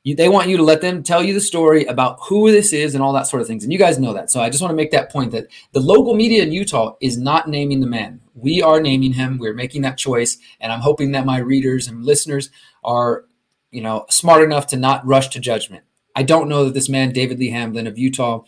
You, 0.03 0.15
they 0.15 0.29
want 0.29 0.49
you 0.49 0.57
to 0.57 0.63
let 0.63 0.81
them 0.81 1.03
tell 1.03 1.23
you 1.23 1.33
the 1.33 1.41
story 1.41 1.85
about 1.85 2.17
who 2.21 2.51
this 2.51 2.73
is 2.73 2.95
and 2.95 3.03
all 3.03 3.13
that 3.13 3.27
sort 3.27 3.41
of 3.41 3.47
things. 3.47 3.63
And 3.63 3.71
you 3.71 3.77
guys 3.77 3.99
know 3.99 4.13
that. 4.13 4.31
So 4.31 4.41
I 4.41 4.49
just 4.49 4.61
want 4.61 4.71
to 4.71 4.75
make 4.75 4.89
that 4.91 5.11
point 5.11 5.31
that 5.31 5.47
the 5.73 5.79
local 5.79 6.15
media 6.15 6.41
in 6.41 6.51
Utah 6.51 6.95
is 7.01 7.17
not 7.17 7.47
naming 7.47 7.81
the 7.81 7.87
man. 7.87 8.19
We 8.33 8.63
are 8.63 8.81
naming 8.81 9.13
him. 9.13 9.37
We're 9.37 9.53
making 9.53 9.83
that 9.83 9.99
choice. 9.99 10.39
And 10.59 10.71
I'm 10.71 10.79
hoping 10.79 11.11
that 11.11 11.25
my 11.25 11.37
readers 11.37 11.87
and 11.87 12.03
listeners 12.03 12.49
are, 12.83 13.25
you 13.69 13.81
know, 13.81 14.05
smart 14.09 14.41
enough 14.41 14.65
to 14.67 14.77
not 14.77 15.05
rush 15.05 15.27
to 15.29 15.39
judgment. 15.39 15.83
I 16.15 16.23
don't 16.23 16.49
know 16.49 16.65
that 16.65 16.73
this 16.73 16.89
man, 16.89 17.13
David 17.13 17.37
Lee 17.37 17.51
Hamblin 17.51 17.85
of 17.85 17.99
Utah, 17.99 18.41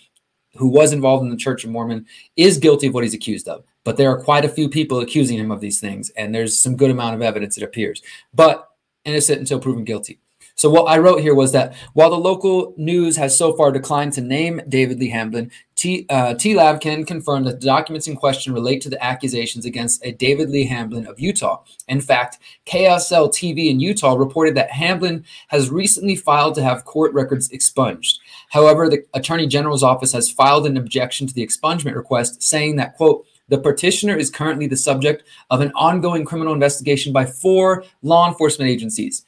who 0.55 0.67
was 0.67 0.91
involved 0.91 1.23
in 1.23 1.29
the 1.29 1.37
Church 1.37 1.63
of 1.63 1.69
Mormon, 1.69 2.07
is 2.35 2.57
guilty 2.57 2.87
of 2.87 2.95
what 2.95 3.03
he's 3.03 3.13
accused 3.13 3.47
of 3.47 3.63
but 3.83 3.97
there 3.97 4.09
are 4.09 4.21
quite 4.21 4.45
a 4.45 4.49
few 4.49 4.69
people 4.69 4.99
accusing 4.99 5.37
him 5.37 5.51
of 5.51 5.61
these 5.61 5.79
things, 5.79 6.09
and 6.11 6.33
there's 6.33 6.59
some 6.59 6.75
good 6.75 6.91
amount 6.91 7.15
of 7.15 7.21
evidence 7.21 7.57
it 7.57 7.63
appears. 7.63 8.01
But 8.33 8.69
innocent 9.05 9.39
until 9.39 9.59
proven 9.59 9.83
guilty. 9.83 10.19
So 10.55 10.69
what 10.69 10.85
I 10.85 10.99
wrote 10.99 11.21
here 11.21 11.33
was 11.33 11.51
that 11.53 11.75
while 11.93 12.09
the 12.09 12.17
local 12.17 12.73
news 12.77 13.17
has 13.17 13.37
so 13.37 13.55
far 13.55 13.71
declined 13.71 14.13
to 14.13 14.21
name 14.21 14.61
David 14.69 14.99
Lee 14.99 15.09
Hamblin, 15.09 15.51
T, 15.75 16.05
uh, 16.09 16.35
TLAV 16.35 16.79
can 16.79 17.05
confirm 17.05 17.43
that 17.43 17.59
the 17.59 17.65
documents 17.65 18.07
in 18.07 18.15
question 18.15 18.53
relate 18.53 18.79
to 18.83 18.89
the 18.89 19.03
accusations 19.03 19.65
against 19.65 20.05
a 20.05 20.11
David 20.11 20.49
Lee 20.49 20.65
Hamblin 20.65 21.07
of 21.07 21.19
Utah. 21.19 21.63
In 21.87 21.99
fact, 21.99 22.37
KSL 22.65 23.29
TV 23.29 23.69
in 23.69 23.79
Utah 23.79 24.13
reported 24.13 24.55
that 24.55 24.71
Hamblin 24.71 25.25
has 25.47 25.71
recently 25.71 26.15
filed 26.15 26.55
to 26.55 26.63
have 26.63 26.85
court 26.85 27.13
records 27.13 27.49
expunged. 27.49 28.19
However, 28.49 28.87
the 28.87 29.03
Attorney 29.13 29.47
General's 29.47 29.83
office 29.83 30.13
has 30.13 30.29
filed 30.29 30.67
an 30.67 30.77
objection 30.77 31.27
to 31.27 31.33
the 31.33 31.45
expungement 31.45 31.95
request, 31.95 32.43
saying 32.43 32.75
that, 32.75 32.95
quote, 32.95 33.25
the 33.49 33.57
petitioner 33.57 34.15
is 34.15 34.29
currently 34.29 34.67
the 34.67 34.77
subject 34.77 35.23
of 35.49 35.61
an 35.61 35.71
ongoing 35.75 36.25
criminal 36.25 36.53
investigation 36.53 37.13
by 37.13 37.25
four 37.25 37.83
law 38.01 38.27
enforcement 38.27 38.69
agencies. 38.69 39.25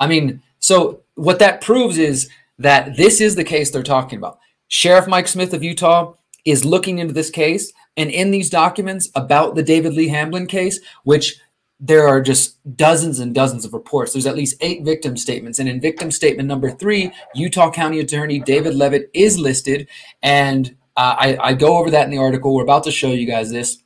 I 0.00 0.06
mean, 0.06 0.42
so 0.58 1.00
what 1.14 1.38
that 1.40 1.60
proves 1.60 1.98
is 1.98 2.28
that 2.58 2.96
this 2.96 3.20
is 3.20 3.36
the 3.36 3.44
case 3.44 3.70
they're 3.70 3.82
talking 3.82 4.18
about. 4.18 4.38
Sheriff 4.68 5.06
Mike 5.06 5.28
Smith 5.28 5.54
of 5.54 5.62
Utah 5.62 6.14
is 6.44 6.64
looking 6.64 6.98
into 6.98 7.12
this 7.12 7.30
case, 7.30 7.72
and 7.96 8.10
in 8.10 8.30
these 8.30 8.50
documents 8.50 9.10
about 9.14 9.54
the 9.54 9.62
David 9.62 9.94
Lee 9.94 10.08
Hamblin 10.08 10.46
case, 10.46 10.80
which 11.04 11.40
there 11.80 12.08
are 12.08 12.20
just 12.20 12.58
dozens 12.76 13.20
and 13.20 13.34
dozens 13.34 13.64
of 13.64 13.72
reports. 13.72 14.12
There's 14.12 14.26
at 14.26 14.34
least 14.34 14.56
eight 14.60 14.84
victim 14.84 15.16
statements. 15.16 15.58
And 15.58 15.68
in 15.68 15.80
victim 15.80 16.10
statement 16.10 16.48
number 16.48 16.70
three, 16.70 17.12
Utah 17.34 17.70
County 17.70 18.00
Attorney 18.00 18.40
David 18.40 18.74
Leavitt 18.74 19.10
is 19.14 19.38
listed. 19.38 19.88
And 20.22 20.76
uh, 20.98 21.14
I, 21.16 21.38
I 21.40 21.52
go 21.54 21.78
over 21.78 21.92
that 21.92 22.04
in 22.06 22.10
the 22.10 22.18
article. 22.18 22.52
We're 22.52 22.64
about 22.64 22.82
to 22.84 22.90
show 22.90 23.12
you 23.12 23.24
guys 23.24 23.52
this. 23.52 23.78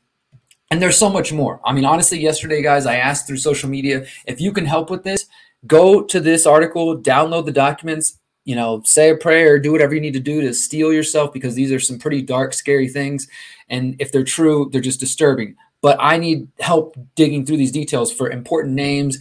And 0.70 0.80
there's 0.80 0.96
so 0.96 1.10
much 1.10 1.30
more. 1.30 1.60
I 1.62 1.74
mean, 1.74 1.84
honestly, 1.84 2.18
yesterday, 2.18 2.62
guys, 2.62 2.86
I 2.86 2.96
asked 2.96 3.26
through 3.26 3.36
social 3.36 3.68
media 3.68 4.06
if 4.26 4.40
you 4.40 4.50
can 4.50 4.64
help 4.64 4.88
with 4.88 5.04
this, 5.04 5.26
go 5.66 6.02
to 6.02 6.20
this 6.20 6.46
article, 6.46 6.96
download 6.96 7.44
the 7.44 7.52
documents, 7.52 8.18
you 8.46 8.56
know, 8.56 8.80
say 8.86 9.10
a 9.10 9.16
prayer, 9.16 9.58
do 9.58 9.72
whatever 9.72 9.94
you 9.94 10.00
need 10.00 10.14
to 10.14 10.20
do 10.20 10.40
to 10.40 10.54
steel 10.54 10.90
yourself 10.90 11.34
because 11.34 11.54
these 11.54 11.70
are 11.70 11.78
some 11.78 11.98
pretty 11.98 12.22
dark, 12.22 12.54
scary 12.54 12.88
things. 12.88 13.28
And 13.68 13.94
if 13.98 14.10
they're 14.10 14.24
true, 14.24 14.70
they're 14.72 14.80
just 14.80 14.98
disturbing. 14.98 15.56
But 15.82 15.98
I 16.00 16.16
need 16.16 16.48
help 16.60 16.96
digging 17.14 17.44
through 17.44 17.58
these 17.58 17.72
details 17.72 18.10
for 18.10 18.30
important 18.30 18.74
names, 18.74 19.18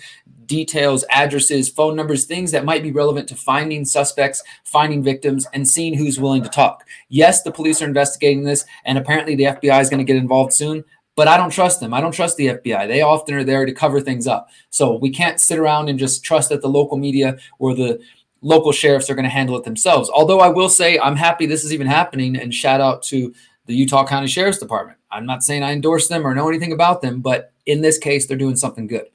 details, 0.51 1.05
addresses, 1.10 1.70
phone 1.70 1.96
numbers, 1.96 2.25
things 2.25 2.51
that 2.51 2.65
might 2.65 2.84
be 2.84 2.91
relevant 2.91 3.25
to 3.29 3.36
finding 3.36 3.86
suspects, 3.86 4.43
finding 4.65 5.01
victims, 5.01 5.48
and 5.53 5.65
seeing 5.65 5.98
who's 5.98 6.20
willing 6.20 6.43
to 6.43 6.50
talk. 6.50 6.86
Yes, 7.08 7.41
the 7.41 7.53
police 7.53 7.81
are 7.81 7.86
investigating 7.86 8.43
this, 8.43 8.65
and 8.84 8.98
apparently 8.98 9.34
the 9.34 9.46
FBI 9.46 9.79
is 9.79 9.89
going 9.89 10.05
to 10.05 10.13
get 10.13 10.17
involved 10.17 10.51
soon. 10.51 10.84
But 11.15 11.29
I 11.29 11.38
don't 11.38 11.51
trust 11.51 11.79
them. 11.79 11.93
I 11.93 12.01
don't 12.01 12.12
trust 12.12 12.36
the 12.36 12.48
FBI. 12.48 12.89
They 12.89 13.01
often 13.01 13.36
are 13.36 13.46
there 13.46 13.65
to 13.65 13.72
cover 13.72 14.01
things 14.01 14.27
up. 14.27 14.50
So 14.72 14.98
we 14.98 15.10
can't 15.10 15.39
sit 15.39 15.58
around 15.58 15.88
and 15.88 15.98
just 15.98 16.22
trust 16.22 16.50
that 16.50 16.62
the 16.62 16.67
local 16.67 16.98
media 16.98 17.38
or 17.58 17.74
the 17.74 18.01
local 18.41 18.74
sheriffs 18.74 19.10
are 19.10 19.15
going 19.15 19.24
to 19.24 19.29
handle 19.29 19.55
it 19.58 19.63
themselves. 19.63 20.10
Although 20.10 20.41
I 20.41 20.50
will 20.50 20.70
say 20.70 21.00
I'm 21.00 21.15
happy 21.15 21.46
this 21.46 21.63
is 21.63 21.74
even 21.74 21.88
happening 21.88 22.36
and 22.36 22.53
shout 22.53 22.81
out 22.81 23.03
to 23.03 23.34
the 23.67 23.74
Utah 23.74 24.05
County 24.05 24.27
Sheriff's 24.27 24.58
Department. 24.58 24.98
I'm 25.12 25.25
not 25.25 25.43
saying 25.43 25.63
I 25.63 25.72
endorse 25.72 26.10
them 26.10 26.27
or 26.27 26.36
know 26.36 26.50
anything 26.50 26.74
about 26.74 27.01
them, 27.01 27.22
but 27.22 27.53
in 27.65 27.81
this 27.81 27.98
case, 27.98 28.25
they're 28.25 28.38
doing 28.38 28.58
something 28.58 28.88
good. 28.88 29.05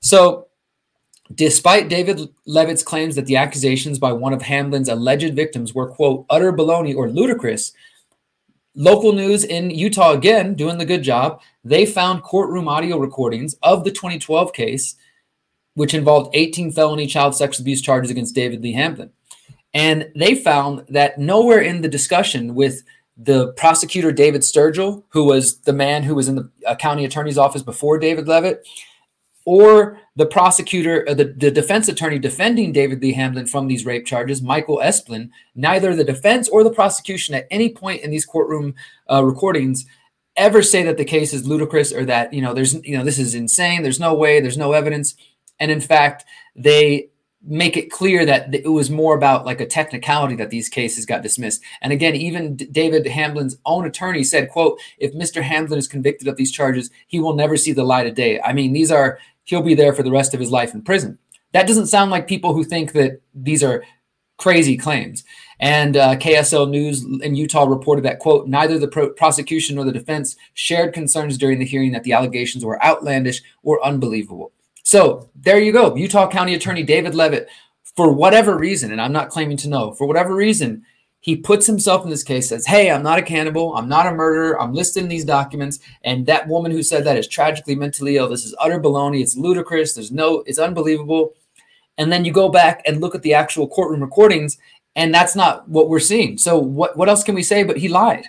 So 0.00 0.48
Despite 1.34 1.88
David 1.88 2.28
Leavitt's 2.46 2.82
claims 2.82 3.14
that 3.14 3.26
the 3.26 3.36
accusations 3.36 3.98
by 3.98 4.12
one 4.12 4.32
of 4.32 4.42
Hamblin's 4.42 4.88
alleged 4.88 5.34
victims 5.34 5.74
were, 5.74 5.88
quote, 5.88 6.26
utter 6.28 6.52
baloney 6.52 6.94
or 6.94 7.08
ludicrous, 7.08 7.72
local 8.74 9.12
news 9.12 9.44
in 9.44 9.70
Utah, 9.70 10.12
again, 10.12 10.54
doing 10.54 10.78
the 10.78 10.84
good 10.84 11.02
job, 11.02 11.40
they 11.64 11.86
found 11.86 12.22
courtroom 12.22 12.68
audio 12.68 12.98
recordings 12.98 13.54
of 13.62 13.84
the 13.84 13.90
2012 13.90 14.52
case, 14.52 14.96
which 15.74 15.94
involved 15.94 16.34
18 16.34 16.72
felony 16.72 17.06
child 17.06 17.34
sex 17.34 17.60
abuse 17.60 17.80
charges 17.80 18.10
against 18.10 18.34
David 18.34 18.62
Lee 18.62 18.72
Hamblin. 18.72 19.10
And 19.72 20.10
they 20.16 20.34
found 20.34 20.84
that 20.88 21.18
nowhere 21.18 21.60
in 21.60 21.80
the 21.80 21.88
discussion 21.88 22.54
with 22.56 22.82
the 23.16 23.52
prosecutor, 23.52 24.10
David 24.10 24.40
Sturgill, 24.40 25.04
who 25.10 25.24
was 25.24 25.58
the 25.60 25.72
man 25.72 26.02
who 26.02 26.14
was 26.14 26.28
in 26.28 26.36
the 26.36 26.50
uh, 26.66 26.74
county 26.74 27.04
attorney's 27.04 27.38
office 27.38 27.62
before 27.62 27.98
David 27.98 28.26
Leavitt, 28.26 28.66
or 29.46 29.98
the 30.16 30.26
prosecutor, 30.26 31.06
uh, 31.08 31.14
the, 31.14 31.24
the 31.24 31.50
defense 31.50 31.88
attorney 31.88 32.18
defending 32.18 32.72
David 32.72 33.00
Lee 33.00 33.12
Hamblin 33.12 33.46
from 33.46 33.68
these 33.68 33.86
rape 33.86 34.06
charges, 34.06 34.42
Michael 34.42 34.80
Esplin, 34.82 35.30
neither 35.54 35.94
the 35.94 36.04
defense 36.04 36.48
or 36.48 36.62
the 36.62 36.70
prosecution 36.72 37.34
at 37.34 37.46
any 37.50 37.70
point 37.70 38.02
in 38.02 38.10
these 38.10 38.26
courtroom 38.26 38.74
uh, 39.10 39.24
recordings 39.24 39.86
ever 40.36 40.62
say 40.62 40.82
that 40.82 40.96
the 40.96 41.04
case 41.04 41.32
is 41.34 41.46
ludicrous 41.46 41.92
or 41.92 42.04
that 42.04 42.32
you 42.32 42.40
know 42.40 42.54
there's 42.54 42.74
you 42.86 42.96
know 42.96 43.04
this 43.04 43.18
is 43.18 43.34
insane. 43.34 43.82
There's 43.82 44.00
no 44.00 44.14
way. 44.14 44.40
There's 44.40 44.58
no 44.58 44.72
evidence. 44.72 45.14
And 45.58 45.70
in 45.70 45.80
fact, 45.80 46.24
they 46.56 47.09
make 47.42 47.76
it 47.76 47.90
clear 47.90 48.26
that 48.26 48.54
it 48.54 48.68
was 48.68 48.90
more 48.90 49.14
about 49.16 49.46
like 49.46 49.60
a 49.60 49.66
technicality 49.66 50.34
that 50.36 50.50
these 50.50 50.68
cases 50.68 51.06
got 51.06 51.22
dismissed. 51.22 51.62
And 51.80 51.92
again, 51.92 52.14
even 52.14 52.56
David 52.56 53.06
Hamblin's 53.06 53.56
own 53.64 53.86
attorney 53.86 54.24
said, 54.24 54.50
quote, 54.50 54.78
if 54.98 55.14
Mr. 55.14 55.42
Hamblin 55.42 55.78
is 55.78 55.88
convicted 55.88 56.28
of 56.28 56.36
these 56.36 56.52
charges, 56.52 56.90
he 57.06 57.18
will 57.18 57.34
never 57.34 57.56
see 57.56 57.72
the 57.72 57.84
light 57.84 58.06
of 58.06 58.14
day. 58.14 58.40
I 58.40 58.52
mean, 58.52 58.72
these 58.72 58.90
are 58.90 59.18
he'll 59.44 59.62
be 59.62 59.74
there 59.74 59.94
for 59.94 60.02
the 60.02 60.10
rest 60.10 60.34
of 60.34 60.40
his 60.40 60.50
life 60.50 60.74
in 60.74 60.82
prison. 60.82 61.18
That 61.52 61.66
doesn't 61.66 61.86
sound 61.86 62.10
like 62.10 62.28
people 62.28 62.52
who 62.52 62.62
think 62.62 62.92
that 62.92 63.20
these 63.34 63.64
are 63.64 63.84
crazy 64.36 64.76
claims. 64.76 65.24
And 65.58 65.96
uh, 65.96 66.16
KSL 66.16 66.70
News 66.70 67.04
in 67.04 67.34
Utah 67.34 67.64
reported 67.64 68.04
that, 68.04 68.18
quote, 68.18 68.48
neither 68.48 68.78
the 68.78 68.88
pro- 68.88 69.10
prosecution 69.10 69.76
nor 69.76 69.84
the 69.84 69.92
defense 69.92 70.36
shared 70.54 70.94
concerns 70.94 71.36
during 71.36 71.58
the 71.58 71.66
hearing 71.66 71.92
that 71.92 72.04
the 72.04 72.14
allegations 72.14 72.64
were 72.64 72.82
outlandish 72.82 73.42
or 73.62 73.84
unbelievable. 73.84 74.52
So 74.90 75.30
there 75.36 75.60
you 75.60 75.70
go. 75.70 75.94
Utah 75.94 76.28
County 76.28 76.54
Attorney 76.54 76.82
David 76.82 77.14
Leavitt, 77.14 77.48
for 77.94 78.12
whatever 78.12 78.58
reason, 78.58 78.90
and 78.90 79.00
I'm 79.00 79.12
not 79.12 79.28
claiming 79.28 79.56
to 79.58 79.68
know, 79.68 79.92
for 79.92 80.04
whatever 80.04 80.34
reason, 80.34 80.84
he 81.20 81.36
puts 81.36 81.64
himself 81.64 82.02
in 82.02 82.10
this 82.10 82.24
case 82.24 82.48
says 82.48 82.66
hey 82.66 82.90
i'm 82.90 83.04
not 83.04 83.20
a 83.20 83.22
cannibal. 83.22 83.76
I'm 83.76 83.88
not 83.88 84.08
a 84.08 84.12
murderer. 84.12 84.60
I'm 84.60 84.74
listed 84.74 85.04
in 85.04 85.08
these 85.08 85.24
documents. 85.24 85.78
And 86.02 86.26
that 86.26 86.48
woman 86.48 86.72
who 86.72 86.82
said 86.82 87.04
that 87.04 87.16
is 87.16 87.28
tragically 87.28 87.76
mentally 87.76 88.16
ill. 88.16 88.28
This 88.28 88.44
is 88.44 88.56
utter 88.58 88.80
baloney. 88.80 89.20
It's 89.20 89.36
ludicrous. 89.36 89.94
There's 89.94 90.10
no 90.10 90.42
it's 90.44 90.58
unbelievable. 90.58 91.34
And 91.96 92.10
then 92.10 92.24
you 92.24 92.32
go 92.32 92.48
back 92.48 92.82
and 92.84 93.00
look 93.00 93.14
at 93.14 93.22
the 93.22 93.34
actual 93.34 93.68
courtroom 93.68 94.00
recordings 94.00 94.58
and 94.96 95.14
that's 95.14 95.36
not 95.36 95.68
what 95.68 95.88
we're 95.88 96.00
seeing. 96.00 96.36
So 96.36 96.58
what, 96.58 96.96
what 96.96 97.08
else 97.08 97.22
can 97.22 97.36
we 97.36 97.44
say? 97.44 97.62
But 97.62 97.76
he 97.76 97.88
lied 97.88 98.24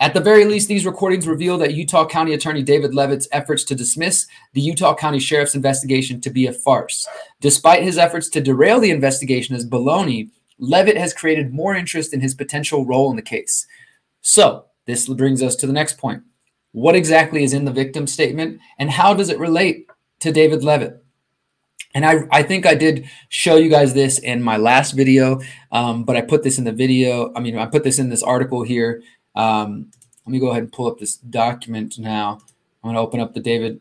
at 0.00 0.14
the 0.14 0.20
very 0.20 0.46
least, 0.46 0.66
these 0.66 0.86
recordings 0.86 1.28
reveal 1.28 1.58
that 1.58 1.74
Utah 1.74 2.06
County 2.06 2.32
Attorney 2.32 2.62
David 2.62 2.94
Leavitt's 2.94 3.28
efforts 3.32 3.64
to 3.64 3.74
dismiss 3.74 4.26
the 4.54 4.60
Utah 4.62 4.94
County 4.94 5.18
Sheriff's 5.18 5.54
investigation 5.54 6.22
to 6.22 6.30
be 6.30 6.46
a 6.46 6.54
farce. 6.54 7.06
Despite 7.42 7.82
his 7.82 7.98
efforts 7.98 8.30
to 8.30 8.40
derail 8.40 8.80
the 8.80 8.90
investigation 8.90 9.54
as 9.54 9.68
baloney, 9.68 10.30
Leavitt 10.58 10.96
has 10.96 11.12
created 11.12 11.52
more 11.52 11.74
interest 11.74 12.14
in 12.14 12.20
his 12.20 12.34
potential 12.34 12.86
role 12.86 13.10
in 13.10 13.16
the 13.16 13.22
case. 13.22 13.66
So, 14.22 14.64
this 14.86 15.06
brings 15.06 15.42
us 15.42 15.54
to 15.56 15.66
the 15.66 15.72
next 15.72 15.98
point. 15.98 16.22
What 16.72 16.96
exactly 16.96 17.44
is 17.44 17.52
in 17.52 17.66
the 17.66 17.72
victim 17.72 18.06
statement, 18.06 18.58
and 18.78 18.90
how 18.90 19.12
does 19.12 19.28
it 19.28 19.38
relate 19.38 19.86
to 20.20 20.32
David 20.32 20.64
Leavitt? 20.64 21.04
And 21.94 22.06
I, 22.06 22.20
I 22.30 22.42
think 22.42 22.66
I 22.66 22.74
did 22.74 23.08
show 23.28 23.56
you 23.56 23.68
guys 23.68 23.94
this 23.94 24.18
in 24.18 24.42
my 24.42 24.56
last 24.56 24.92
video, 24.92 25.40
um, 25.72 26.04
but 26.04 26.16
I 26.16 26.20
put 26.20 26.44
this 26.44 26.56
in 26.56 26.64
the 26.64 26.72
video. 26.72 27.32
I 27.34 27.40
mean, 27.40 27.58
I 27.58 27.66
put 27.66 27.82
this 27.82 27.98
in 27.98 28.08
this 28.08 28.22
article 28.22 28.62
here. 28.62 29.02
Um, 29.34 29.90
let 30.26 30.32
me 30.32 30.38
go 30.38 30.50
ahead 30.50 30.64
and 30.64 30.72
pull 30.72 30.86
up 30.86 30.98
this 30.98 31.16
document 31.16 31.98
now. 31.98 32.40
I'm 32.82 32.88
going 32.88 32.94
to 32.94 33.00
open 33.00 33.20
up 33.20 33.34
the 33.34 33.40
David 33.40 33.80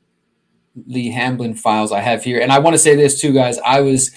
Lee 0.87 1.11
Hamblin 1.11 1.55
files 1.55 1.91
I 1.91 1.99
have 1.99 2.23
here. 2.23 2.39
And 2.39 2.51
I 2.51 2.59
want 2.59 2.73
to 2.73 2.79
say 2.79 2.95
this 2.95 3.19
too, 3.19 3.33
guys. 3.33 3.59
I 3.59 3.81
was 3.81 4.11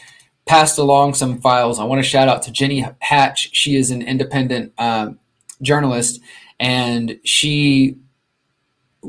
passed 0.47 0.79
along 0.79 1.15
some 1.15 1.41
files. 1.41 1.79
I 1.79 1.85
want 1.85 2.03
to 2.03 2.09
shout 2.09 2.29
out 2.29 2.43
to 2.43 2.53
Jenny 2.53 2.85
Hatch. 3.01 3.51
She 3.53 3.77
is 3.77 3.91
an 3.91 4.03
independent 4.03 4.73
uh, 4.79 5.11
journalist, 5.61 6.21
and 6.59 7.19
she 7.25 7.99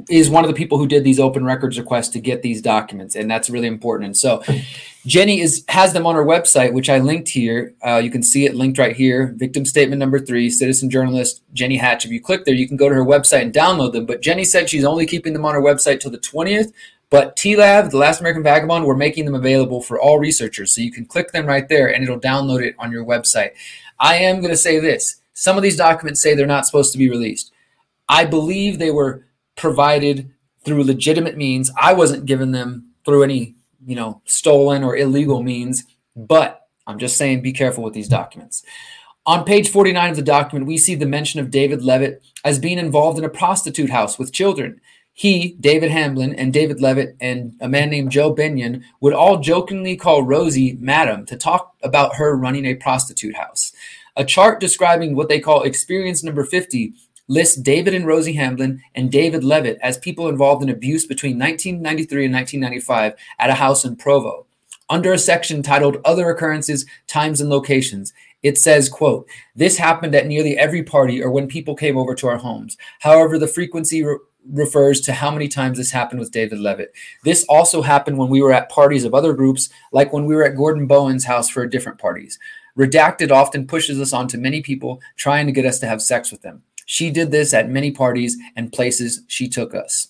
is 0.10 0.30
one 0.30 0.44
of 0.44 0.48
the 0.48 0.56
people 0.56 0.78
who 0.78 0.88
did 0.88 1.04
these 1.04 1.20
open 1.20 1.46
records 1.46 1.78
requests 1.78 2.10
to 2.10 2.20
get 2.20 2.42
these 2.42 2.62
documents, 2.62 3.16
and 3.16 3.30
that's 3.30 3.50
really 3.50 3.68
important. 3.68 4.08
And 4.08 4.18
so, 4.18 4.44
Jenny 5.06 5.40
is 5.40 5.64
has 5.70 5.94
them 5.94 6.08
on 6.08 6.16
her 6.16 6.26
website, 6.26 6.74
which 6.74 6.90
I 6.90 7.00
linked 7.00 7.30
here. 7.30 7.74
Uh, 7.86 7.98
you 8.04 8.10
can 8.10 8.24
see 8.24 8.46
it 8.46 8.56
linked 8.56 8.80
right 8.80 8.96
here. 8.96 9.34
Victim 9.38 9.66
statement 9.66 10.00
number 10.00 10.20
three, 10.20 10.50
citizen 10.50 10.90
journalist 10.90 11.44
Jenny 11.54 11.78
Hatch. 11.78 12.06
If 12.06 12.12
you 12.12 12.22
click 12.22 12.46
there, 12.46 12.56
you 12.56 12.68
can 12.68 12.78
go 12.78 12.90
to 12.90 12.96
her 12.96 13.06
website 13.06 13.42
and 13.42 13.54
download 13.54 13.94
them. 13.94 14.06
But 14.06 14.22
Jenny 14.22 14.44
said 14.44 14.70
she's 14.70 14.86
only 14.86 15.06
keeping 15.06 15.34
them 15.34 15.46
on 15.46 15.54
her 15.54 15.62
website 15.62 16.00
till 16.00 16.12
the 16.12 16.18
twentieth. 16.18 16.74
But 17.10 17.36
TLAV, 17.36 17.92
the 17.92 17.98
Last 17.98 18.22
American 18.22 18.42
Vagabond, 18.42 18.86
we're 18.86 18.96
making 18.96 19.26
them 19.26 19.36
available 19.36 19.84
for 19.84 20.00
all 20.00 20.18
researchers. 20.18 20.74
So 20.74 20.82
you 20.82 20.92
can 20.92 21.06
click 21.06 21.32
them 21.32 21.46
right 21.46 21.70
there 21.70 21.94
and 21.94 22.04
it'll 22.04 22.20
download 22.20 22.64
it 22.64 22.74
on 22.80 22.92
your 22.92 23.06
website. 23.06 23.52
I 24.00 24.16
am 24.16 24.38
going 24.38 24.50
to 24.50 24.58
say 24.58 24.80
this 24.80 25.22
some 25.36 25.56
of 25.56 25.62
these 25.62 25.78
documents 25.78 26.22
say 26.22 26.34
they're 26.34 26.48
not 26.48 26.66
supposed 26.66 26.92
to 26.94 26.98
be 26.98 27.12
released. 27.12 27.52
I 28.10 28.26
believe 28.26 28.80
they 28.80 28.90
were 28.90 29.26
provided 29.56 30.32
through 30.64 30.84
legitimate 30.84 31.38
means. 31.38 31.72
I 31.80 31.94
wasn't 31.94 32.26
given 32.26 32.52
them 32.52 32.92
through 33.06 33.24
any, 33.24 33.56
you 33.86 33.96
know, 33.96 34.22
stolen 34.26 34.84
or 34.84 34.96
illegal 34.96 35.44
means, 35.44 35.84
but 36.16 36.68
I'm 36.88 37.00
just 37.00 37.18
saying 37.18 37.42
be 37.42 37.54
careful 37.54 37.84
with 37.84 37.94
these 37.94 38.08
documents. 38.08 38.64
On 39.26 39.46
page 39.46 39.70
49 39.70 40.10
of 40.12 40.16
the 40.18 40.22
document, 40.22 40.68
we 40.68 40.78
see 40.78 40.96
the 40.96 41.06
mention 41.06 41.40
of 41.40 41.50
David 41.50 41.82
Leavitt 41.82 42.22
as 42.44 42.60
being 42.60 42.78
involved 42.78 43.18
in 43.18 43.24
a 43.24 43.30
prostitute 43.30 43.90
house 43.90 44.20
with 44.20 44.34
children. 44.34 44.82
he, 45.14 45.56
David 45.60 45.92
Hamblin, 45.92 46.34
and 46.36 46.52
David 46.52 46.82
Leavitt, 46.82 47.16
and 47.22 47.54
a 47.62 47.70
man 47.70 47.92
named 47.92 48.12
Joe 48.12 48.34
Binion 48.34 48.84
would 49.00 49.14
all 49.14 49.38
jokingly 49.38 49.96
call 49.96 50.24
Rosie 50.24 50.76
Madam 50.80 51.26
to 51.28 51.38
talk 51.38 51.76
about 51.84 52.16
her 52.16 52.36
running 52.36 52.66
a 52.66 52.74
prostitute 52.74 53.36
house. 53.36 53.72
A 54.16 54.26
chart 54.26 54.60
describing 54.60 55.16
what 55.16 55.30
they 55.30 55.40
call 55.40 55.64
experience 55.64 56.24
number 56.24 56.44
50 56.44 56.94
lists 57.28 57.56
David 57.56 57.94
and 57.94 58.06
Rosie 58.06 58.34
Hamblin 58.34 58.82
and 58.96 59.12
David 59.12 59.44
Leavitt 59.44 59.78
as 59.82 59.98
people 59.98 60.28
involved 60.28 60.64
in 60.64 60.70
abuse 60.70 61.06
between 61.06 61.40
1993 61.40 62.26
and 62.26 62.34
1995 62.34 63.14
at 63.40 63.50
a 63.50 63.56
house 63.56 63.86
in 63.86 63.96
Provo. 63.96 64.46
Under 64.90 65.14
a 65.14 65.18
section 65.18 65.64
titled 65.64 65.98
Other 66.04 66.30
Occurrences, 66.30 66.86
Times 67.08 67.40
and 67.40 67.50
Locations, 67.50 68.14
it 68.44 68.58
says, 68.58 68.90
quote, 68.90 69.28
this 69.56 69.78
happened 69.78 70.14
at 70.14 70.28
nearly 70.28 70.58
every 70.58 70.84
party 70.84 71.24
or 71.24 71.32
when 71.32 71.48
people 71.48 71.76
came 71.76 71.98
over 71.98 72.14
to 72.16 72.28
our 72.28 72.38
homes. 72.38 72.78
However, 73.00 73.40
the 73.40 73.48
frequency 73.48 74.04
re- 74.04 74.18
refers 74.52 75.00
to 75.02 75.14
how 75.14 75.32
many 75.32 75.48
times 75.48 75.78
this 75.78 75.92
happened 75.92 76.20
with 76.20 76.32
David 76.32 76.60
Leavitt. 76.60 76.94
This 77.24 77.46
also 77.48 77.82
happened 77.82 78.18
when 78.18 78.30
we 78.30 78.42
were 78.42 78.52
at 78.52 78.70
parties 78.70 79.06
of 79.06 79.14
other 79.14 79.34
groups, 79.34 79.70
like 79.94 80.12
when 80.12 80.26
we 80.26 80.36
were 80.36 80.44
at 80.44 80.58
Gordon 80.58 80.86
Bowen's 80.86 81.26
house 81.26 81.50
for 81.50 81.66
different 81.66 81.98
parties. 81.98 82.38
Redacted 82.78 83.32
often 83.32 83.68
pushes 83.68 84.02
us 84.02 84.12
onto 84.12 84.38
many 84.38 84.62
people 84.62 85.00
trying 85.16 85.46
to 85.46 85.54
get 85.54 85.66
us 85.66 85.80
to 85.80 85.88
have 85.88 86.02
sex 86.02 86.30
with 86.32 86.42
them. 86.42 86.64
She 86.86 87.10
did 87.10 87.32
this 87.32 87.54
at 87.54 87.70
many 87.70 87.92
parties 87.92 88.38
and 88.56 88.72
places 88.72 89.22
she 89.28 89.48
took 89.48 89.74
us. 89.74 90.10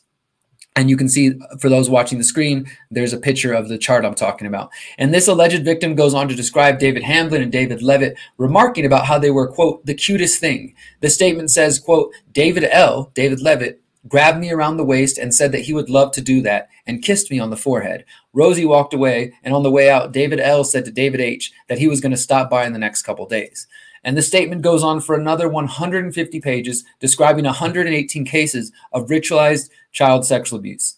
And 0.75 0.89
you 0.89 0.97
can 0.97 1.07
see 1.07 1.39
for 1.59 1.69
those 1.69 1.89
watching 1.89 2.17
the 2.17 2.23
screen, 2.23 2.65
there's 2.89 3.13
a 3.13 3.19
picture 3.19 3.53
of 3.53 3.69
the 3.69 3.77
chart 3.77 4.05
I'm 4.05 4.15
talking 4.15 4.47
about. 4.47 4.71
And 4.97 5.13
this 5.13 5.27
alleged 5.27 5.63
victim 5.63 5.93
goes 5.93 6.15
on 6.15 6.27
to 6.29 6.35
describe 6.35 6.79
David 6.79 7.03
Hamblin 7.03 7.43
and 7.43 7.51
David 7.51 7.83
Leavitt, 7.83 8.17
remarking 8.37 8.85
about 8.85 9.05
how 9.05 9.19
they 9.19 9.29
were, 9.29 9.47
quote, 9.47 9.85
the 9.85 9.93
cutest 9.93 10.39
thing. 10.39 10.73
The 11.01 11.11
statement 11.11 11.51
says, 11.51 11.77
quote, 11.77 12.11
David 12.31 12.67
L., 12.71 13.11
David 13.13 13.39
Leavitt, 13.39 13.81
grabbed 14.07 14.39
me 14.39 14.51
around 14.51 14.77
the 14.77 14.83
waist 14.83 15.17
and 15.17 15.33
said 15.33 15.51
that 15.51 15.61
he 15.61 15.73
would 15.73 15.89
love 15.89 16.11
to 16.11 16.21
do 16.21 16.41
that 16.41 16.69
and 16.85 17.03
kissed 17.03 17.31
me 17.31 17.39
on 17.39 17.51
the 17.51 17.55
forehead. 17.55 18.03
Rosie 18.33 18.65
walked 18.65 18.93
away, 18.93 19.33
and 19.43 19.53
on 19.53 19.63
the 19.63 19.71
way 19.71 19.89
out, 19.89 20.11
David 20.11 20.39
L. 20.39 20.63
said 20.63 20.85
to 20.85 20.91
David 20.91 21.21
H. 21.21 21.53
that 21.69 21.77
he 21.77 21.87
was 21.87 22.01
going 22.01 22.11
to 22.11 22.17
stop 22.17 22.49
by 22.49 22.65
in 22.65 22.73
the 22.73 22.79
next 22.79 23.03
couple 23.03 23.25
days. 23.25 23.67
And 24.03 24.17
the 24.17 24.21
statement 24.21 24.61
goes 24.61 24.83
on 24.83 24.99
for 24.99 25.15
another 25.15 25.47
150 25.47 26.41
pages, 26.41 26.83
describing 26.99 27.45
118 27.45 28.25
cases 28.25 28.71
of 28.91 29.07
ritualized 29.07 29.69
child 29.91 30.25
sexual 30.25 30.59
abuse. 30.59 30.97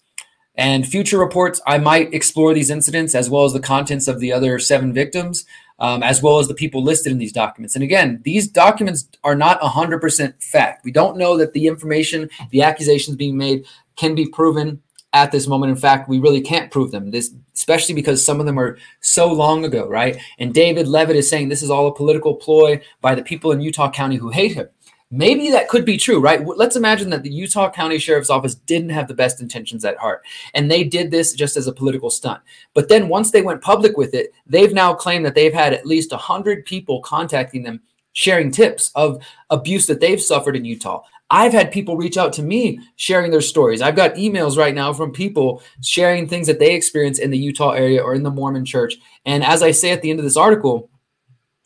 And 0.56 0.88
future 0.88 1.18
reports, 1.18 1.62
I 1.68 1.78
might 1.78 2.14
explore 2.14 2.54
these 2.54 2.70
incidents 2.70 3.14
as 3.14 3.30
well 3.30 3.44
as 3.44 3.54
the 3.54 3.60
contents 3.60 4.08
of 4.08 4.20
the 4.20 4.32
other 4.32 4.58
seven 4.58 4.94
victims, 4.94 5.46
um, 5.80 6.02
as 6.02 6.24
well 6.24 6.40
as 6.40 6.48
the 6.48 6.54
people 6.54 6.82
listed 6.82 7.12
in 7.12 7.18
these 7.18 7.34
documents. 7.34 7.76
And 7.76 7.84
again, 7.84 8.22
these 8.24 8.48
documents 8.48 9.08
are 9.24 9.36
not 9.36 9.60
100% 9.60 10.42
fact. 10.42 10.86
We 10.86 10.92
don't 10.92 11.18
know 11.18 11.36
that 11.38 11.54
the 11.54 11.68
information, 11.68 12.30
the 12.52 12.62
accusations 12.62 13.18
being 13.18 13.38
made, 13.38 13.66
can 13.98 14.16
be 14.16 14.28
proven 14.28 14.82
at 15.16 15.32
this 15.32 15.48
moment. 15.48 15.72
In 15.72 15.78
fact, 15.78 16.10
we 16.10 16.20
really 16.20 16.42
can't 16.42 16.70
prove 16.70 16.92
them. 16.92 17.10
This, 17.10 17.34
especially 17.56 17.96
because 17.96 18.24
some 18.24 18.42
of 18.42 18.46
them 18.46 18.60
are 18.60 18.78
so 19.00 19.32
long 19.32 19.64
ago, 19.64 19.88
right? 19.88 20.20
And 20.38 20.54
David 20.54 20.88
Leavitt 20.88 21.16
is 21.16 21.30
saying 21.30 21.48
this 21.48 21.64
is 21.64 21.72
all 21.72 21.88
a 21.88 21.96
political 21.96 22.36
ploy 22.36 22.82
by 23.02 23.16
the 23.16 23.24
people 23.24 23.52
in 23.54 23.62
Utah 23.62 23.90
County 23.90 24.18
who 24.18 24.30
hate 24.30 24.54
him. 24.54 24.68
Maybe 25.12 25.50
that 25.52 25.70
could 25.70 25.86
be 25.86 25.98
true, 25.98 26.20
right? 26.20 26.46
Let's 26.46 26.76
imagine 26.76 27.10
that 27.12 27.24
the 27.24 27.30
Utah 27.30 27.72
County 27.72 27.98
Sheriff's 27.98 28.30
Office 28.30 28.56
didn't 28.56 28.90
have 28.90 29.08
the 29.08 29.14
best 29.14 29.40
intentions 29.40 29.86
at 29.86 29.98
heart 29.98 30.26
and 30.54 30.70
they 30.70 30.84
did 30.84 31.12
this 31.12 31.34
just 31.34 31.56
as 31.56 31.68
a 31.68 31.72
political 31.72 32.10
stunt. 32.10 32.42
But 32.74 32.90
then 32.90 33.08
once 33.08 33.32
they 33.32 33.42
went 33.42 33.62
public 33.62 33.98
with 33.98 34.14
it, 34.14 34.34
they've 34.46 34.74
now 34.74 34.94
claimed 34.94 35.26
that 35.26 35.36
they've 35.36 35.54
had 35.54 35.74
at 35.74 35.86
least 35.86 36.12
100 36.12 36.66
people 36.66 37.02
contacting 37.02 37.64
them 37.64 37.82
sharing 38.12 38.50
tips 38.50 38.92
of 38.96 39.24
abuse 39.50 39.86
that 39.88 40.00
they've 40.00 40.22
suffered 40.22 40.56
in 40.56 40.66
Utah. 40.66 41.04
I've 41.30 41.54
had 41.54 41.72
people 41.72 41.98
reach 41.98 42.18
out 42.18 42.34
to 42.34 42.44
me 42.44 42.80
sharing 42.96 43.32
their 43.32 43.42
stories. 43.42 43.82
I've 43.82 43.96
got 43.96 44.16
emails 44.16 44.58
right 44.58 44.76
now 44.76 44.94
from 44.94 45.12
people 45.12 45.62
sharing 45.82 46.28
things 46.28 46.48
that 46.48 46.60
they 46.60 46.76
experience 46.76 47.18
in 47.18 47.32
the 47.32 47.38
Utah 47.38 47.72
area 47.72 48.02
or 48.02 48.14
in 48.14 48.24
the 48.24 48.30
Mormon 48.30 48.66
church. 48.66 48.96
And 49.26 49.44
as 49.44 49.64
I 49.64 49.72
say 49.72 49.92
at 49.92 50.02
the 50.02 50.12
end 50.12 50.20
of 50.20 50.26
this 50.26 50.38
article, 50.38 50.90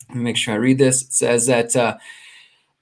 let 0.08 0.16
me 0.16 0.24
make 0.24 0.36
sure 0.36 0.54
I 0.54 0.56
read 0.56 0.78
this. 0.78 1.02
It 1.02 1.12
says 1.12 1.46
that 1.46 1.76
uh, 1.76 1.98